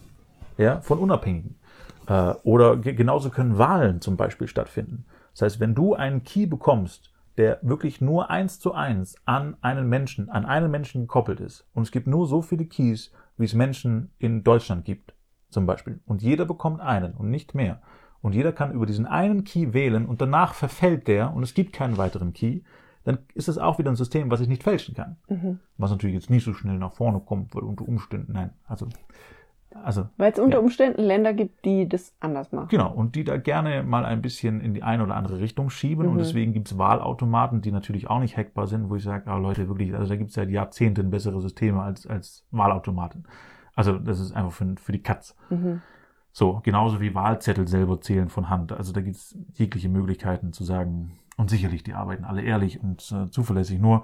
ja, 0.56 0.80
von 0.80 0.98
Unabhängigen. 0.98 1.56
Äh, 2.06 2.32
oder 2.44 2.76
ge 2.78 2.94
genauso 2.94 3.30
können 3.30 3.58
Wahlen 3.58 4.00
zum 4.00 4.16
Beispiel 4.16 4.46
stattfinden. 4.48 5.04
Das 5.32 5.42
heißt, 5.42 5.60
wenn 5.60 5.74
du 5.74 5.94
einen 5.94 6.22
Key 6.24 6.46
bekommst, 6.46 7.12
der 7.36 7.58
wirklich 7.62 8.00
nur 8.00 8.30
eins 8.30 8.58
zu 8.58 8.72
eins 8.74 9.16
an 9.26 9.56
einen 9.60 9.88
Menschen, 9.88 10.28
an 10.30 10.44
einen 10.46 10.70
Menschen 10.70 11.02
gekoppelt 11.02 11.40
ist, 11.40 11.66
und 11.74 11.82
es 11.82 11.90
gibt 11.90 12.06
nur 12.06 12.26
so 12.26 12.42
viele 12.42 12.64
Keys, 12.66 13.12
wie 13.36 13.44
es 13.44 13.54
Menschen 13.54 14.10
in 14.18 14.42
Deutschland 14.44 14.84
gibt, 14.84 15.14
zum 15.50 15.66
Beispiel, 15.66 16.00
und 16.06 16.22
jeder 16.22 16.44
bekommt 16.46 16.80
einen 16.80 17.12
und 17.14 17.30
nicht 17.30 17.54
mehr, 17.54 17.80
und 18.22 18.34
jeder 18.34 18.52
kann 18.52 18.72
über 18.72 18.86
diesen 18.86 19.06
einen 19.06 19.44
Key 19.44 19.72
wählen 19.72 20.06
und 20.06 20.20
danach 20.20 20.54
verfällt 20.54 21.08
der 21.08 21.32
und 21.34 21.42
es 21.42 21.54
gibt 21.54 21.72
keinen 21.72 21.96
weiteren 21.98 22.32
Key, 22.32 22.60
dann 23.04 23.18
ist 23.34 23.48
es 23.48 23.56
auch 23.56 23.78
wieder 23.78 23.90
ein 23.90 23.96
System, 23.96 24.30
was 24.30 24.40
ich 24.40 24.48
nicht 24.48 24.62
fälschen 24.62 24.94
kann. 24.94 25.16
Mhm. 25.28 25.58
Was 25.78 25.90
natürlich 25.90 26.14
jetzt 26.14 26.28
nicht 26.28 26.44
so 26.44 26.52
schnell 26.52 26.76
nach 26.78 26.92
vorne 26.92 27.20
kommt, 27.20 27.54
weil 27.54 27.62
unter 27.62 27.88
Umständen, 27.88 28.32
nein, 28.34 28.50
also, 28.66 28.88
also 29.82 30.08
Weil 30.18 30.32
es 30.32 30.38
unter 30.38 30.58
Ja. 30.58 30.62
Umständen 30.62 31.00
Länder 31.00 31.32
gibt, 31.32 31.64
die 31.64 31.88
das 31.88 32.12
anders 32.20 32.52
machen. 32.52 32.68
Genau, 32.68 32.92
und 32.92 33.14
die 33.14 33.24
da 33.24 33.38
gerne 33.38 33.84
mal 33.84 34.04
ein 34.04 34.20
bisschen 34.20 34.60
in 34.60 34.74
die 34.74 34.82
eine 34.82 35.02
oder 35.04 35.14
andere 35.16 35.38
Richtung 35.38 35.70
schieben. 35.70 36.06
Und 36.08 36.14
Mhm. 36.14 36.18
deswegen 36.18 36.52
gibt's 36.52 36.76
Wahlautomaten, 36.76 37.62
die 37.62 37.70
natürlich 37.72 38.10
auch 38.10 38.18
nicht 38.18 38.36
hackbar 38.36 38.66
sind, 38.66 38.90
wo 38.90 38.96
ich 38.96 39.02
sage, 39.04 39.30
ah, 39.30 39.38
Leute, 39.38 39.68
wirklich, 39.68 39.94
also 39.94 40.08
da 40.08 40.16
gibt's 40.16 40.34
seit 40.34 40.50
Jahrzehnten 40.50 41.08
bessere 41.10 41.40
Systeme 41.40 41.80
als, 41.80 42.06
als 42.06 42.44
Wahlautomaten. 42.50 43.24
Also 43.80 43.98
das 43.98 44.20
ist 44.20 44.32
einfach 44.32 44.52
für, 44.52 44.74
für 44.76 44.92
die 44.92 45.02
Katz. 45.02 45.34
Mhm. 45.48 45.80
So, 46.32 46.60
genauso 46.62 47.00
wie 47.00 47.14
Wahlzettel 47.14 47.66
selber 47.66 47.98
zählen 48.02 48.28
von 48.28 48.50
Hand. 48.50 48.72
Also 48.72 48.92
da 48.92 49.00
gibt's 49.00 49.38
jegliche 49.54 49.88
Möglichkeiten 49.88 50.52
zu 50.52 50.64
sagen, 50.64 51.18
und 51.38 51.48
sicherlich, 51.48 51.82
die 51.82 51.94
arbeiten 51.94 52.26
alle 52.26 52.42
ehrlich 52.42 52.82
und 52.82 53.10
äh, 53.10 53.30
zuverlässig. 53.30 53.80
Nur, 53.80 54.02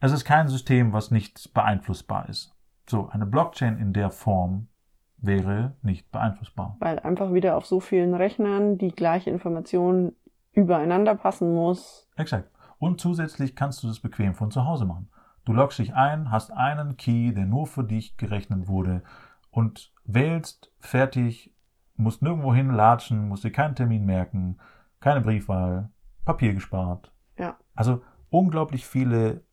es 0.00 0.12
ist 0.12 0.26
kein 0.26 0.48
System, 0.48 0.92
was 0.92 1.10
nicht 1.10 1.54
beeinflussbar 1.54 2.28
ist. 2.28 2.54
So, 2.86 3.08
eine 3.08 3.24
Blockchain 3.24 3.78
in 3.78 3.94
der 3.94 4.10
Form 4.10 4.68
wäre 5.16 5.72
nicht 5.80 6.12
beeinflussbar. 6.12 6.76
Weil 6.80 6.98
einfach 6.98 7.32
wieder 7.32 7.56
auf 7.56 7.64
so 7.64 7.80
vielen 7.80 8.12
Rechnern 8.12 8.76
die 8.76 8.90
gleiche 8.90 9.30
Information 9.30 10.12
übereinander 10.52 11.14
passen 11.14 11.54
muss. 11.54 12.06
Exakt. 12.16 12.50
Und 12.78 13.00
zusätzlich 13.00 13.56
kannst 13.56 13.82
du 13.82 13.86
das 13.86 14.00
bequem 14.00 14.34
von 14.34 14.50
zu 14.50 14.66
Hause 14.66 14.84
machen. 14.84 15.08
Du 15.46 15.52
loggst 15.52 15.78
dich 15.78 15.94
ein, 15.94 16.32
hast 16.32 16.52
einen 16.52 16.96
Key, 16.96 17.32
der 17.32 17.46
nur 17.46 17.68
für 17.68 17.84
dich 17.84 18.16
gerechnet 18.16 18.66
wurde 18.66 19.02
und 19.50 19.92
wählst 20.04 20.72
fertig, 20.80 21.54
musst 21.94 22.20
nirgendwo 22.20 22.52
hinlatschen, 22.52 23.28
musst 23.28 23.44
dir 23.44 23.52
keinen 23.52 23.76
Termin 23.76 24.04
merken, 24.04 24.58
keine 24.98 25.20
Briefwahl, 25.20 25.90
Papier 26.24 26.52
gespart. 26.52 27.12
Ja. 27.38 27.56
Also 27.76 28.02
unglaublich 28.28 28.86
viele 28.86 29.44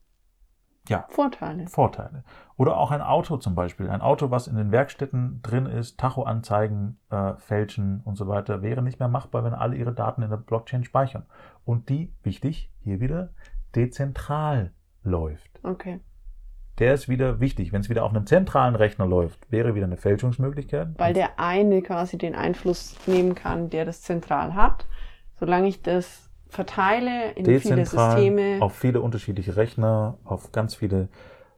ja, 0.89 1.05
Vorteile. 1.09 1.67
Vorteile. 1.67 2.23
Oder 2.57 2.75
auch 2.77 2.89
ein 2.89 3.01
Auto 3.01 3.37
zum 3.37 3.53
Beispiel. 3.53 3.87
Ein 3.87 4.01
Auto, 4.01 4.31
was 4.31 4.47
in 4.47 4.55
den 4.55 4.71
Werkstätten 4.71 5.43
drin 5.43 5.67
ist, 5.67 5.99
Tachoanzeigen 5.99 6.99
äh, 7.11 7.35
fälschen 7.35 8.01
und 8.01 8.15
so 8.15 8.27
weiter, 8.27 8.63
wäre 8.63 8.81
nicht 8.81 8.99
mehr 8.99 9.07
machbar, 9.07 9.43
wenn 9.43 9.53
alle 9.53 9.75
ihre 9.75 9.93
Daten 9.93 10.23
in 10.23 10.31
der 10.31 10.37
Blockchain 10.37 10.83
speichern. 10.83 11.27
Und 11.65 11.89
die, 11.89 12.15
wichtig, 12.23 12.73
hier 12.81 12.99
wieder, 12.99 13.29
dezentral 13.75 14.73
läuft. 15.03 15.59
Okay. 15.63 15.99
Der 16.79 16.93
ist 16.95 17.07
wieder 17.07 17.39
wichtig. 17.39 17.71
Wenn 17.71 17.81
es 17.81 17.89
wieder 17.89 18.03
auf 18.03 18.11
einem 18.11 18.25
zentralen 18.25 18.75
Rechner 18.75 19.05
läuft, 19.05 19.51
wäre 19.51 19.75
wieder 19.75 19.85
eine 19.85 19.97
Fälschungsmöglichkeit. 19.97 20.89
Weil 20.97 21.13
der 21.13 21.39
eine 21.39 21.81
quasi 21.83 22.17
den 22.17 22.33
Einfluss 22.35 22.95
nehmen 23.05 23.35
kann, 23.35 23.69
der 23.69 23.85
das 23.85 24.01
zentral 24.01 24.55
hat. 24.55 24.87
Solange 25.39 25.67
ich 25.67 25.81
das 25.83 26.29
verteile 26.47 27.31
in 27.31 27.45
viele 27.45 27.57
dezentral 27.59 28.11
Systeme. 28.17 28.57
auf 28.61 28.73
viele 28.75 29.01
unterschiedliche 29.01 29.55
Rechner, 29.55 30.17
auf 30.23 30.51
ganz 30.51 30.75
viele 30.75 31.09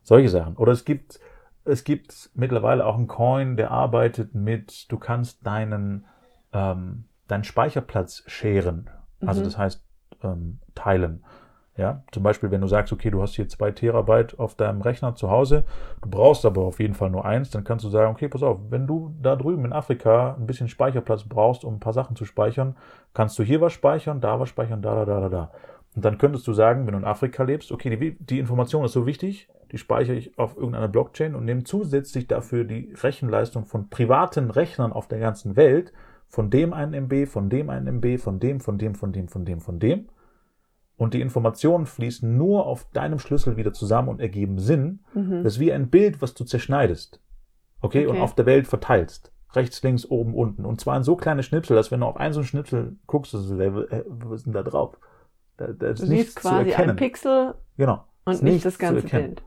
solche 0.03 0.29
Sachen. 0.29 0.55
Oder 0.57 0.71
es 0.73 0.85
gibt 0.85 1.19
es 1.67 1.83
gibt 1.83 2.29
mittlerweile 2.35 2.85
auch 2.85 2.95
einen 2.95 3.07
Coin, 3.07 3.57
der 3.57 3.71
arbeitet 3.71 4.35
mit, 4.35 4.91
du 4.91 4.99
kannst 4.99 5.45
deinen 5.47 6.05
ähm, 6.53 7.05
deinen 7.27 7.43
Speicherplatz 7.43 8.23
scheren. 8.27 8.89
Also 9.25 9.41
Mhm. 9.41 9.45
das 9.45 9.57
heißt 9.57 9.85
ähm, 10.23 10.59
teilen. 10.75 11.23
Ja, 11.77 12.03
zum 12.13 12.23
Beispiel, 12.23 12.51
wenn 12.51 12.61
du 12.61 12.67
sagst, 12.67 12.93
okay, 12.93 13.11
du 13.11 13.21
hast 13.21 13.35
hier 13.35 13.49
zwei 13.49 13.71
Terabyte 13.71 14.39
auf 14.39 14.55
deinem 14.55 14.81
Rechner 14.81 15.15
zu 15.15 15.29
Hause, 15.29 15.65
du 16.01 16.09
brauchst 16.09 16.45
aber 16.45 16.61
auf 16.61 16.79
jeden 16.79 16.93
Fall 16.93 17.09
nur 17.09 17.25
eins, 17.25 17.49
dann 17.49 17.65
kannst 17.65 17.83
du 17.83 17.89
sagen, 17.89 18.13
okay, 18.13 18.29
pass 18.29 18.43
auf, 18.43 18.59
wenn 18.69 18.87
du 18.87 19.13
da 19.21 19.35
drüben 19.35 19.65
in 19.65 19.73
Afrika 19.73 20.35
ein 20.39 20.47
bisschen 20.47 20.69
Speicherplatz 20.69 21.25
brauchst, 21.25 21.65
um 21.65 21.75
ein 21.75 21.79
paar 21.81 21.91
Sachen 21.91 22.15
zu 22.15 22.23
speichern, 22.23 22.77
kannst 23.13 23.37
du 23.37 23.43
hier 23.43 23.59
was 23.59 23.73
speichern, 23.73 24.21
da 24.21 24.39
was 24.39 24.47
speichern, 24.47 24.81
da, 24.81 24.95
da, 24.95 25.05
da, 25.05 25.19
da, 25.19 25.29
da. 25.29 25.51
Und 25.95 26.05
dann 26.05 26.17
könntest 26.17 26.47
du 26.47 26.53
sagen, 26.53 26.85
wenn 26.85 26.93
du 26.93 26.99
in 26.99 27.05
Afrika 27.05 27.43
lebst, 27.43 27.73
okay, 27.73 27.93
die, 27.93 28.15
die 28.19 28.39
Information 28.39 28.85
ist 28.85 28.93
so 28.93 29.05
wichtig, 29.05 29.49
die 29.71 29.77
speichere 29.77 30.15
ich 30.15 30.37
auf 30.39 30.55
irgendeiner 30.55 30.87
Blockchain 30.87 31.35
und 31.35 31.43
nehme 31.43 31.65
zusätzlich 31.65 32.27
dafür 32.27 32.63
die 32.63 32.93
Rechenleistung 33.01 33.65
von 33.65 33.89
privaten 33.89 34.49
Rechnern 34.49 34.93
auf 34.93 35.09
der 35.09 35.19
ganzen 35.19 35.57
Welt, 35.57 35.91
von 36.29 36.49
dem 36.49 36.73
einen 36.73 36.93
MB, 36.93 37.27
von 37.27 37.49
dem 37.49 37.69
einen 37.69 37.87
MB, 37.97 38.19
von 38.19 38.39
dem, 38.39 38.61
von 38.61 38.77
dem, 38.77 38.95
von 38.95 39.11
dem, 39.11 39.27
von 39.27 39.43
dem, 39.45 39.59
von 39.59 39.79
dem. 39.79 40.07
Und 40.97 41.13
die 41.13 41.21
Informationen 41.21 41.85
fließen 41.85 42.37
nur 42.37 42.65
auf 42.65 42.89
deinem 42.93 43.19
Schlüssel 43.19 43.57
wieder 43.57 43.73
zusammen 43.73 44.07
und 44.09 44.21
ergeben 44.21 44.59
Sinn. 44.59 44.99
Mhm. 45.13 45.43
Das 45.43 45.53
ist 45.55 45.59
wie 45.59 45.73
ein 45.73 45.89
Bild, 45.89 46.21
was 46.21 46.33
du 46.33 46.45
zerschneidest. 46.45 47.21
Okay? 47.81 48.05
Und 48.05 48.13
Okay. 48.15 48.21
auf 48.21 48.35
der 48.35 48.45
Welt 48.45 48.67
verteilst. 48.67 49.31
Rechts, 49.53 49.81
links, 49.83 50.05
oben, 50.05 50.33
unten. 50.33 50.65
Und 50.65 50.79
zwar 50.81 50.95
in 50.97 51.03
so 51.03 51.15
kleine 51.15 51.43
Schnipsel, 51.43 51.75
dass 51.75 51.91
wenn 51.91 51.99
du 51.99 52.05
auf 52.05 52.17
einen 52.17 52.33
so 52.33 52.39
einen 52.39 52.47
Schnipsel 52.47 52.95
guckst, 53.07 53.33
das 53.33 53.45
ist, 53.45 53.51
äh, 53.51 54.03
was 54.07 54.39
ist 54.39 54.45
denn 54.45 54.53
da 54.53 54.63
drauf? 54.63 54.97
Da, 55.57 55.67
da 55.67 55.87
ist 55.89 56.03
Du 56.03 56.07
nichts 56.07 56.33
siehst 56.33 56.39
zu 56.39 56.49
quasi 56.49 56.69
erkennen. 56.71 56.89
ein 56.91 56.95
Pixel 56.97 57.55
genau. 57.77 58.03
und 58.25 58.41
nicht 58.43 58.65
das 58.65 58.77
ganze. 58.79 59.07
Bild. 59.07 59.43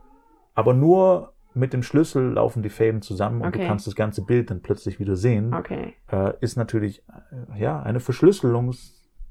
Aber 0.55 0.73
nur 0.73 1.33
mit 1.55 1.73
dem 1.73 1.81
Schlüssel 1.83 2.33
laufen 2.33 2.61
die 2.63 2.69
Fäden 2.69 3.01
zusammen 3.01 3.41
und 3.41 3.53
du 3.55 3.59
Okay. 3.59 3.67
kannst 3.67 3.85
das 3.87 3.95
ganze 3.95 4.23
Bild 4.23 4.49
dann 4.51 4.61
plötzlich 4.61 4.99
wieder 4.99 5.15
sehen. 5.15 5.53
Okay. 5.53 5.93
Äh, 6.11 6.33
ist 6.41 6.57
natürlich, 6.57 7.03
äh, 7.55 7.59
ja, 7.59 7.81
eine 7.81 7.99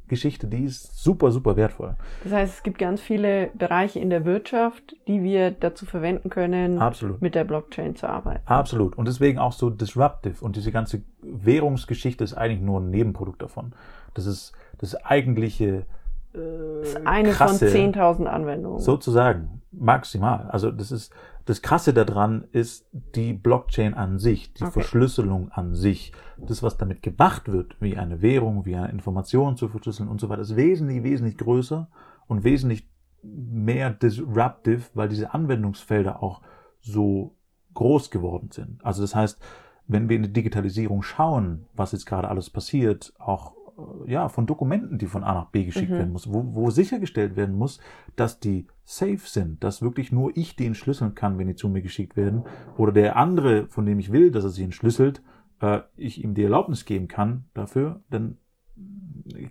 Verschlüsselungsgeschichte, 0.09 0.47
die 0.47 0.65
ist 0.65 1.03
super, 1.03 1.31
super 1.31 1.57
wertvoll. 1.57 1.97
Das 2.25 2.33
heißt, 2.33 2.55
es 2.57 2.63
gibt 2.63 2.79
ganz 2.79 3.01
viele 3.01 3.51
Bereiche 3.55 4.01
in 4.01 4.11
der 4.11 4.25
Wirtschaft, 4.25 4.97
die 5.07 5.23
wir 5.23 5.51
dazu 5.51 5.87
verwenden 5.87 6.31
können, 6.31 6.79
Absolut. 6.79 7.21
mit 7.21 7.35
der 7.35 7.45
Blockchain 7.45 7.95
zu 7.95 8.09
arbeiten. 8.09 8.47
Absolut. 8.47 8.97
Und 8.97 9.07
deswegen 9.07 9.39
auch 9.39 9.53
so 9.53 9.71
disruptive. 9.71 10.45
Und 10.45 10.57
diese 10.57 10.73
ganze 10.73 11.03
Währungsgeschichte 11.23 12.25
ist 12.25 12.35
eigentlich 12.35 12.61
nur 12.61 12.81
ein 12.81 12.91
Nebenprodukt 12.91 13.43
davon. 13.43 13.73
Das 14.15 14.27
ist 14.27 14.53
das 14.79 14.95
eigentliche 15.05 15.87
Das 16.33 16.89
ist 16.91 17.07
eine 17.07 17.31
krasse- 17.31 17.69
von 17.71 17.93
10.000 17.93 18.27
Anwendungen. 18.27 18.79
sozusagen 18.81 19.63
maximal. 19.73 20.49
Also 20.51 20.71
das 20.71 20.93
ist 20.93 21.13
das 21.47 21.63
Krasse 21.63 21.95
daran 21.95 22.45
ist 22.53 22.87
die 22.93 23.33
Blockchain 23.33 23.95
an 23.95 24.19
sich, 24.19 24.53
die 24.53 24.65
Okay. 24.65 24.73
Verschlüsselung 24.73 25.51
an 25.51 25.75
sich. 25.75 26.13
Das, 26.37 26.63
was 26.63 26.77
damit 26.77 27.03
gemacht 27.03 27.51
wird, 27.51 27.81
wie 27.81 27.97
eine 27.97 28.21
Währung, 28.21 28.67
wie 28.67 28.77
eine 28.77 28.91
Information 28.91 29.57
zu 29.57 29.69
verschlüsseln 29.69 30.11
und 30.11 30.21
so 30.21 30.29
weiter, 30.29 30.43
ist 30.43 30.57
wesentlich, 30.57 31.03
wesentlich 31.05 31.39
größer 31.39 31.89
und 32.27 32.45
wesentlich 32.45 32.87
mehr 33.23 33.89
disruptive, 33.91 34.83
weil 34.93 35.09
diese 35.09 35.33
Anwendungsfelder 35.33 36.23
auch 36.23 36.43
so 36.83 37.35
groß 37.73 38.11
geworden 38.11 38.51
sind. 38.53 38.85
Also 38.85 39.01
das 39.01 39.15
heißt, 39.15 39.39
wenn 39.87 40.11
wir 40.11 40.17
in 40.17 40.25
die 40.25 40.33
Digitalisierung 40.35 41.03
schauen, 41.03 41.67
was 41.75 41.93
jetzt 41.93 42.05
gerade 42.05 42.29
alles 42.29 42.51
passiert, 42.51 43.15
auch 43.19 43.53
äh, 43.53 43.58
ja, 44.07 44.29
von 44.29 44.47
Dokumenten, 44.47 44.99
die 44.99 45.07
von 45.07 45.23
A 45.23 45.35
nach 45.35 45.51
B 45.51 45.65
geschickt 45.65 45.91
Mhm. 45.91 45.99
werden 45.99 46.13
muss, 46.13 46.33
wo, 46.33 46.55
wo 46.55 46.71
sichergestellt 46.71 47.37
werden 47.37 47.57
muss, 47.57 47.81
dass 48.17 48.41
die 48.41 48.67
safe 48.85 49.19
sind, 49.19 49.63
dass 49.63 49.83
wirklich 49.83 50.11
nur 50.13 50.37
ich 50.37 50.57
die 50.57 50.67
entschlüsseln 50.67 51.15
kann, 51.15 51.39
wenn 51.39 51.47
die 51.47 51.55
zu 51.55 51.69
mir 51.69 51.83
geschickt 51.83 52.17
werden, 52.17 52.45
oder 52.77 52.93
der 52.93 53.17
andere, 53.17 53.67
von 53.69 53.87
dem 53.87 53.99
ich 53.99 54.11
will, 54.11 54.31
dass 54.31 54.45
er 54.45 54.51
sie 54.51 54.65
entschlüsselt, 54.65 55.23
äh, 55.61 55.81
ich 55.97 56.23
ihm 56.23 56.35
die 56.35 56.43
Erlaubnis 56.43 56.85
geben 56.85 57.09
kann 57.09 57.45
dafür, 57.55 58.03
dann 58.11 58.39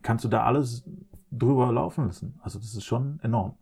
kannst 0.02 0.26
du 0.26 0.30
da 0.30 0.44
alles 0.44 0.84
drüber 1.32 1.72
laufen 1.72 2.06
lassen. 2.06 2.40
Also 2.42 2.60
das 2.60 2.74
ist 2.74 2.86
schon 2.86 3.20
enorm. 3.22 3.56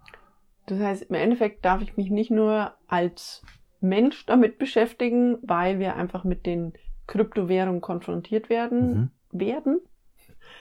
Das 0.68 0.80
heißt, 0.80 1.04
im 1.04 1.16
Endeffekt 1.16 1.64
darf 1.66 1.82
ich 1.82 1.98
mich 1.98 2.10
nicht 2.10 2.32
nur 2.32 2.72
als 2.88 3.44
Mensch 3.82 4.26
damit 4.26 4.58
beschäftigen, 4.58 5.38
weil 5.42 5.80
wir 5.80 5.96
einfach 5.96 6.24
mit 6.24 6.46
den 6.46 6.74
Kryptowährungen 7.08 7.82
konfrontiert 7.82 8.50
werden, 8.50 9.12
werden, 9.32 9.80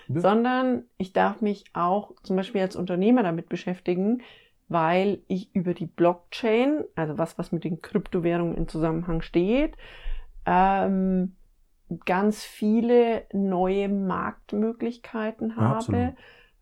Ja. 0.09 0.21
sondern 0.21 0.85
ich 0.99 1.13
darf 1.13 1.41
mich 1.41 1.65
auch 1.73 2.13
zum 2.23 2.37
Beispiel 2.37 2.61
als 2.61 2.77
Unternehmer 2.77 3.23
damit 3.23 3.49
beschäftigen, 3.49 4.23
weil 4.69 5.21
ich 5.29 5.55
über 5.55 5.75
die 5.75 5.87
Blockchain, 5.87 6.85
also 6.95 7.19
was, 7.19 7.39
was 7.39 7.53
mit 7.53 7.65
den 7.65 7.83
Kryptowährungen 7.83 8.57
in 8.57 8.69
Zusammenhang 8.69 9.23
steht, 9.23 9.77
ähm, 10.47 11.37
ganz 12.07 12.43
viele 12.43 13.25
neue 13.33 13.89
Marktmöglichkeiten 13.89 15.57
habe. 15.57 15.77
Absolut. 15.77 16.15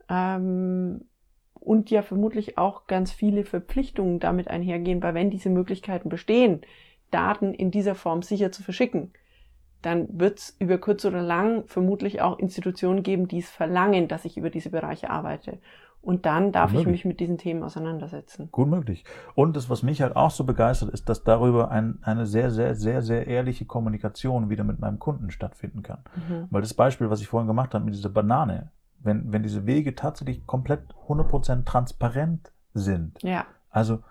Ähm, 0.08 1.04
und 1.54 1.90
ja 1.90 2.02
vermutlich 2.02 2.58
auch 2.58 2.88
ganz 2.88 3.12
viele 3.12 3.44
Verpflichtungen 3.44 4.18
damit 4.18 4.48
einhergehen, 4.48 5.02
weil 5.02 5.14
wenn 5.14 5.30
diese 5.30 5.48
Möglichkeiten 5.48 6.08
bestehen, 6.08 6.62
Daten 7.12 7.54
in 7.54 7.70
dieser 7.70 7.94
Form 7.94 8.22
sicher 8.22 8.50
zu 8.50 8.62
verschicken, 8.62 9.12
dann 9.82 10.08
wird 10.18 10.38
es 10.38 10.56
über 10.58 10.78
kurz 10.78 11.04
oder 11.04 11.22
lang 11.22 11.64
vermutlich 11.66 12.22
auch 12.22 12.38
Institutionen 12.38 13.02
geben, 13.02 13.28
die 13.28 13.38
es 13.38 13.50
verlangen, 13.50 14.08
dass 14.08 14.24
ich 14.24 14.36
über 14.36 14.50
diese 14.50 14.70
Bereiche 14.70 15.10
arbeite. 15.10 15.58
Und 16.02 16.26
dann 16.26 16.50
darf 16.50 16.74
ich 16.74 16.84
mich 16.84 17.04
mit 17.04 17.20
diesen 17.20 17.38
Themen 17.38 17.62
auseinandersetzen. 17.62 18.48
Gut 18.50 18.66
möglich. 18.66 19.04
Und 19.36 19.56
das, 19.56 19.70
was 19.70 19.84
mich 19.84 20.02
halt 20.02 20.16
auch 20.16 20.32
so 20.32 20.42
begeistert, 20.42 20.90
ist, 20.90 21.08
dass 21.08 21.22
darüber 21.22 21.70
ein, 21.70 22.00
eine 22.02 22.26
sehr, 22.26 22.50
sehr, 22.50 22.74
sehr, 22.74 23.02
sehr 23.02 23.28
ehrliche 23.28 23.66
Kommunikation 23.66 24.50
wieder 24.50 24.64
mit 24.64 24.80
meinem 24.80 24.98
Kunden 24.98 25.30
stattfinden 25.30 25.82
kann. 25.82 26.00
Mhm. 26.16 26.48
Weil 26.50 26.62
das 26.62 26.74
Beispiel, 26.74 27.08
was 27.08 27.20
ich 27.20 27.28
vorhin 27.28 27.46
gemacht 27.46 27.72
habe 27.72 27.84
mit 27.84 27.94
dieser 27.94 28.08
Banane, 28.08 28.72
wenn, 28.98 29.32
wenn 29.32 29.44
diese 29.44 29.64
Wege 29.64 29.94
tatsächlich 29.94 30.44
komplett 30.44 30.92
100% 31.06 31.64
transparent 31.64 32.50
sind, 32.74 33.22
Ja, 33.22 33.46
also 33.70 34.02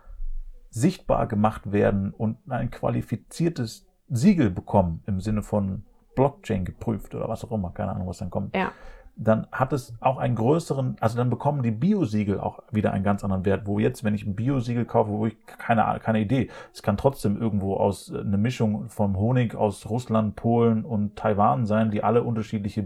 sichtbar 0.69 1.27
gemacht 1.27 1.73
werden 1.73 2.11
und 2.11 2.37
ein 2.49 2.71
qualifiziertes 2.71 3.85
Siegel 4.11 4.49
bekommen 4.49 5.01
im 5.07 5.19
Sinne 5.19 5.41
von 5.41 5.83
Blockchain 6.15 6.65
geprüft 6.65 7.15
oder 7.15 7.27
was 7.29 7.43
auch 7.43 7.51
immer, 7.51 7.71
keine 7.71 7.93
Ahnung, 7.93 8.07
was 8.07 8.17
dann 8.17 8.29
kommt, 8.29 8.55
ja, 8.55 8.71
dann 9.15 9.47
hat 9.51 9.73
es 9.73 9.93
auch 9.99 10.17
einen 10.17 10.35
größeren, 10.35 10.97
also 10.99 11.17
dann 11.17 11.29
bekommen 11.29 11.63
die 11.63 11.71
Biosiegel 11.71 12.39
auch 12.39 12.59
wieder 12.71 12.93
einen 12.93 13.03
ganz 13.03 13.23
anderen 13.23 13.45
Wert, 13.45 13.65
wo 13.65 13.79
jetzt, 13.79 14.03
wenn 14.03 14.15
ich 14.15 14.25
ein 14.25 14.35
Biosiegel 14.35 14.85
kaufe, 14.85 15.11
wo 15.11 15.25
ich 15.27 15.35
keine, 15.45 15.99
keine 15.99 16.21
Idee, 16.21 16.49
es 16.73 16.81
kann 16.81 16.97
trotzdem 16.97 17.39
irgendwo 17.39 17.75
aus 17.75 18.09
äh, 18.09 18.19
eine 18.19 18.37
Mischung 18.37 18.89
vom 18.89 19.17
Honig 19.17 19.55
aus 19.55 19.89
Russland, 19.89 20.35
Polen 20.35 20.83
und 20.83 21.15
Taiwan 21.15 21.65
sein, 21.65 21.91
die 21.91 22.03
alle 22.03 22.23
unterschiedliche 22.23 22.83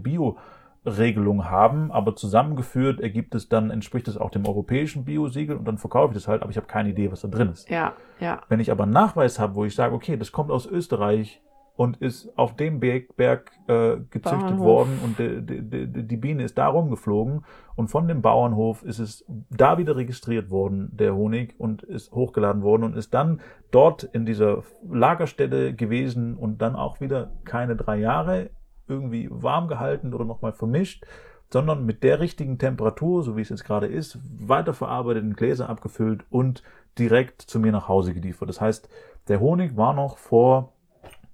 Bio-Regelungen 0.86 1.50
haben, 1.50 1.90
aber 1.90 2.16
zusammengeführt 2.16 3.00
ergibt 3.00 3.34
es 3.34 3.48
dann, 3.48 3.70
entspricht 3.70 4.08
es 4.08 4.16
auch 4.16 4.30
dem 4.30 4.46
europäischen 4.46 5.04
Biosiegel 5.04 5.56
und 5.56 5.66
dann 5.66 5.78
verkaufe 5.78 6.12
ich 6.12 6.14
das 6.14 6.28
halt, 6.28 6.42
aber 6.42 6.50
ich 6.50 6.56
habe 6.56 6.66
keine 6.66 6.90
Idee, 6.90 7.10
was 7.10 7.20
da 7.20 7.28
drin 7.28 7.50
ist. 7.50 7.68
ja, 7.68 7.92
ja, 8.20 8.40
Wenn 8.48 8.60
ich 8.60 8.70
aber 8.70 8.84
einen 8.84 8.92
Nachweis 8.92 9.38
habe, 9.38 9.54
wo 9.54 9.64
ich 9.64 9.74
sage, 9.74 9.94
okay, 9.94 10.16
das 10.16 10.32
kommt 10.32 10.50
aus 10.50 10.66
Österreich, 10.66 11.42
und 11.76 11.98
ist 11.98 12.30
auf 12.38 12.56
dem 12.56 12.80
Berg, 12.80 13.16
Berg 13.16 13.52
äh, 13.68 13.98
gezüchtet 14.10 14.40
Bauernhof. 14.40 14.60
worden 14.60 14.98
und 15.04 15.18
die, 15.18 15.42
die, 15.42 15.62
die, 15.62 16.06
die 16.06 16.16
Biene 16.16 16.42
ist 16.42 16.56
da 16.56 16.68
rumgeflogen 16.68 17.44
und 17.74 17.88
von 17.88 18.08
dem 18.08 18.22
Bauernhof 18.22 18.82
ist 18.82 18.98
es 18.98 19.26
da 19.50 19.76
wieder 19.76 19.94
registriert 19.94 20.50
worden, 20.50 20.88
der 20.92 21.14
Honig, 21.14 21.54
und 21.58 21.82
ist 21.82 22.12
hochgeladen 22.12 22.62
worden 22.62 22.82
und 22.84 22.96
ist 22.96 23.12
dann 23.12 23.42
dort 23.70 24.04
in 24.04 24.24
dieser 24.24 24.62
Lagerstätte 24.90 25.74
gewesen 25.74 26.34
und 26.34 26.62
dann 26.62 26.76
auch 26.76 27.00
wieder 27.00 27.32
keine 27.44 27.76
drei 27.76 27.98
Jahre 27.98 28.48
irgendwie 28.88 29.28
warm 29.30 29.68
gehalten 29.68 30.14
oder 30.14 30.24
nochmal 30.24 30.52
vermischt, 30.52 31.04
sondern 31.52 31.86
mit 31.86 32.02
der 32.02 32.20
richtigen 32.20 32.58
Temperatur, 32.58 33.22
so 33.22 33.36
wie 33.36 33.40
es 33.42 33.48
jetzt 33.50 33.64
gerade 33.64 33.86
ist, 33.86 34.18
weiterverarbeitet, 34.48 35.22
in 35.22 35.34
Gläser 35.34 35.68
abgefüllt 35.68 36.24
und 36.30 36.62
direkt 36.98 37.42
zu 37.42 37.60
mir 37.60 37.72
nach 37.72 37.88
Hause 37.88 38.14
geliefert. 38.14 38.48
Das 38.48 38.60
heißt, 38.60 38.88
der 39.28 39.40
Honig 39.40 39.76
war 39.76 39.92
noch 39.94 40.18
vor, 40.18 40.72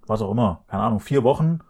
was 0.06 0.20
auch 0.20 0.30
immer, 0.30 0.64
keine 0.68 0.82
Ahnung, 0.82 1.00
vier 1.00 1.22
Wochen 1.24 1.60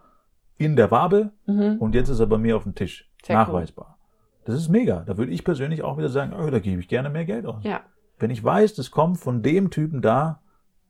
in 0.57 0.77
der 0.77 0.91
Wabe 0.91 1.33
Mhm. 1.47 1.77
und 1.79 1.95
jetzt 1.95 2.09
ist 2.09 2.21
er 2.21 2.27
bei 2.27 2.39
mir 2.39 2.57
auf 2.57 2.63
dem 2.65 2.75
Tisch. 2.75 3.11
Sehr 3.25 3.37
nachweisbar. 3.37 3.99
Das 4.45 4.57
ist 4.57 4.69
mega. 4.69 5.01
Da 5.07 5.17
würde 5.17 5.31
ich 5.31 5.45
persönlich 5.45 5.83
auch 5.83 5.99
wieder 5.99 6.09
sagen, 6.09 6.33
oh, 6.33 6.51
da 6.51 6.59
gebe 6.59 6.81
ich 6.81 6.89
gerne 6.89 7.11
mehr 7.11 7.25
Geld 7.25 7.47
aus. 7.47 7.63
Ja. 7.63 7.81
Wenn 8.19 8.31
ich 8.31 8.43
weiß, 8.43 8.75
das 8.75 8.91
kommt 8.91 9.19
von 9.19 9.43
dem 9.43 9.71
Typen 9.71 10.03
da, 10.03 10.41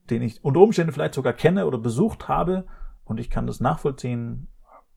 den 0.09 0.23
ich 0.23 0.43
unter 0.45 0.61
Umständen 0.61 0.93
vielleicht 0.93 1.15
sogar 1.15 1.33
kenne 1.35 1.67
oder 1.67 1.79
besucht 1.79 2.29
habe 2.29 2.65
und 3.05 3.21
ich 3.21 3.29
kann 3.31 3.47
das 3.47 3.61
nachvollziehen, 3.61 4.49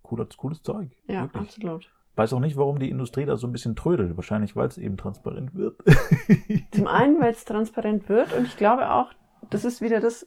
cooles, 0.06 0.38
cooles 0.38 0.62
Zeug. 0.62 0.90
Ja, 1.08 1.24
Wirklich. 1.24 1.42
absolut. 1.44 1.92
Weiß 2.16 2.32
auch 2.32 2.40
nicht, 2.40 2.56
warum 2.56 2.80
die 2.80 2.90
Industrie 2.90 3.26
da 3.26 3.36
so 3.36 3.46
ein 3.46 3.52
bisschen 3.52 3.76
trödelt. 3.76 4.16
Wahrscheinlich, 4.16 4.56
weil 4.56 4.68
es 4.70 4.78
eben 4.78 4.96
transparent 4.96 5.54
wird. 5.54 5.78
Zum 6.72 6.88
einen, 6.88 7.20
weil 7.20 7.32
es 7.34 7.44
transparent 7.44 8.08
wird 8.08 8.32
und 8.34 8.46
ich 8.46 8.56
glaube 8.56 8.90
auch, 8.92 9.12
das 9.50 9.66
ist 9.66 9.82
wieder 9.82 10.00
das, 10.00 10.26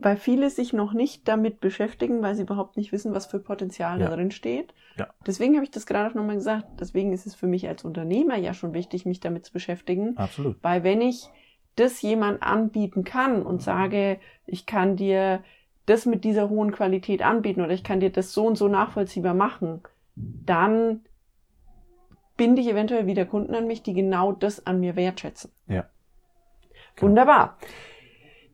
weil 0.00 0.16
viele 0.16 0.50
sich 0.50 0.72
noch 0.72 0.92
nicht 0.92 1.28
damit 1.28 1.60
beschäftigen, 1.60 2.20
weil 2.22 2.34
sie 2.34 2.42
überhaupt 2.42 2.76
nicht 2.76 2.90
wissen, 2.90 3.14
was 3.14 3.26
für 3.26 3.38
Potenzial 3.38 4.00
Ja. 4.00 4.08
da 4.08 4.16
drin 4.16 4.32
steht. 4.32 4.74
Ja. 4.98 5.08
Deswegen 5.26 5.54
habe 5.54 5.64
ich 5.64 5.70
das 5.70 5.86
gerade 5.86 6.10
auch 6.10 6.14
nochmal 6.14 6.34
gesagt. 6.36 6.66
Deswegen 6.80 7.12
ist 7.12 7.26
es 7.26 7.34
für 7.36 7.46
mich 7.46 7.68
als 7.68 7.84
Unternehmer 7.84 8.36
ja 8.36 8.52
schon 8.52 8.74
wichtig, 8.74 9.06
mich 9.06 9.20
damit 9.20 9.46
zu 9.46 9.52
beschäftigen. 9.52 10.16
Absolut. 10.18 10.56
Weil 10.62 10.82
wenn 10.82 11.00
ich 11.00 11.28
das 11.76 12.02
jemand 12.02 12.42
anbieten 12.42 13.04
kann 13.04 13.42
und 13.46 13.62
sage, 13.62 14.18
ich 14.46 14.66
kann 14.66 14.96
dir 14.96 15.42
das 15.86 16.06
mit 16.06 16.24
dieser 16.24 16.48
hohen 16.48 16.72
Qualität 16.72 17.22
anbieten 17.22 17.60
oder 17.60 17.72
ich 17.72 17.84
kann 17.84 18.00
dir 18.00 18.10
das 18.10 18.32
so 18.32 18.46
und 18.46 18.56
so 18.56 18.68
nachvollziehbar 18.68 19.34
machen, 19.34 19.82
dann 20.14 21.00
binde 22.36 22.62
ich 22.62 22.68
eventuell 22.68 23.06
wieder 23.06 23.24
Kunden 23.24 23.54
an 23.54 23.66
mich, 23.66 23.82
die 23.82 23.94
genau 23.94 24.32
das 24.32 24.66
an 24.66 24.80
mir 24.80 24.96
wertschätzen. 24.96 25.50
Ja. 25.66 25.86
Genau. 26.96 27.08
Wunderbar. 27.08 27.58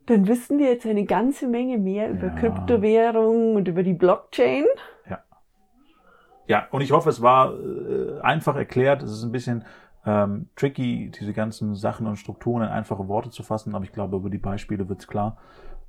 Dann 0.07 0.27
wissen 0.27 0.59
wir 0.59 0.71
jetzt 0.71 0.87
eine 0.87 1.05
ganze 1.05 1.49
Menge 1.49 1.79
mehr 1.79 2.11
über 2.11 2.29
Ja. 2.29 2.35
Kryptowährungen 2.35 3.57
und 3.57 3.69
über 3.69 3.83
die 3.83 3.95
Blockchain. 3.95 4.65
Ja, 6.49 6.67
und 6.71 6.81
ich 6.81 6.93
hoffe, 6.93 7.11
es 7.11 7.21
war 7.21 7.53
äh, 7.53 8.21
einfach 8.23 8.57
erklärt. 8.57 9.03
Es 9.03 9.13
ist 9.13 9.23
ein 9.23 9.33
bisschen 9.33 9.67
ähm, 10.07 10.49
tricky, 10.57 11.11
diese 11.11 11.35
ganzen 11.35 11.75
Sachen 11.75 12.07
und 12.07 12.17
Strukturen 12.17 12.63
in 12.63 12.71
einfache 12.71 13.07
Worte 13.07 13.29
zu 13.29 13.43
fassen, 13.43 13.75
aber 13.75 13.85
ich 13.85 13.93
glaube, 13.93 14.17
über 14.17 14.31
die 14.31 14.39
Beispiele 14.39 14.89
wird's 14.89 15.07
klar. 15.07 15.37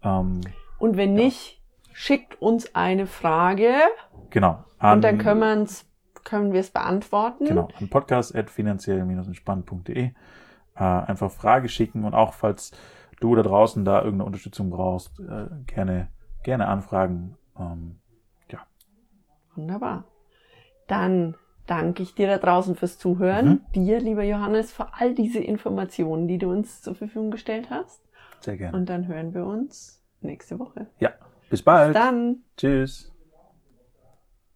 Ähm, 0.04 0.42
Und 0.80 0.98
wenn 0.98 1.14
nicht, 1.14 1.62
schickt 1.94 2.42
uns 2.42 2.76
eine 2.76 3.06
Frage 3.06 3.74
genau. 4.30 4.66
und 4.82 5.04
dann 5.04 5.18
können, 5.18 5.42
wir's, 5.42 5.86
können 6.24 6.54
wir 6.54 6.62
es 6.62 6.72
beantworten. 6.72 7.46
Genau, 7.46 7.68
an 7.78 7.90
podcast.finanziell-entspannt.de 7.90 10.06
äh, 10.06 10.14
einfach 10.80 11.32
Frage 11.32 11.68
schicken 11.70 12.06
und 12.06 12.14
auch 12.14 12.34
falls 12.34 12.72
du 13.20 13.36
da 13.36 13.44
draußen 13.44 13.84
da 13.86 13.98
irgendeine 13.98 14.26
Unterstützung 14.26 14.70
brauchst, 14.70 15.20
äh, 15.20 15.48
gerne, 15.66 16.08
gerne 16.44 16.68
anfragen. 16.68 17.36
Ähm, 17.60 18.00
Wunderbar. 19.60 20.06
Dann 20.88 21.36
danke 21.68 22.02
ich 22.02 22.16
dir 22.16 22.28
da 22.28 22.38
draußen 22.38 22.76
fürs 22.76 22.98
Zuhören. 22.98 23.48
Mhm. 23.48 23.62
Dir, 23.76 24.00
lieber 24.00 24.24
Johannes, 24.24 24.72
für 24.72 24.94
all 24.94 25.14
diese 25.14 25.40
Informationen, 25.40 26.28
die 26.28 26.38
du 26.38 26.50
uns 26.50 26.82
zur 26.82 26.96
Verfügung 26.96 27.30
gestellt 27.30 27.70
hast. 27.70 28.02
sehr 28.40 28.58
gerne. 28.58 28.78
Und 28.78 28.90
dann 28.90 29.08
hören 29.08 29.34
wir 29.34 29.46
uns 29.46 29.99
nächste 30.22 30.60
Woche. 30.60 30.88
ja, 31.00 31.12
bis 31.50 31.62
bald. 31.64 31.96
Dann. 31.96 32.44
Tschüss. 32.58 33.12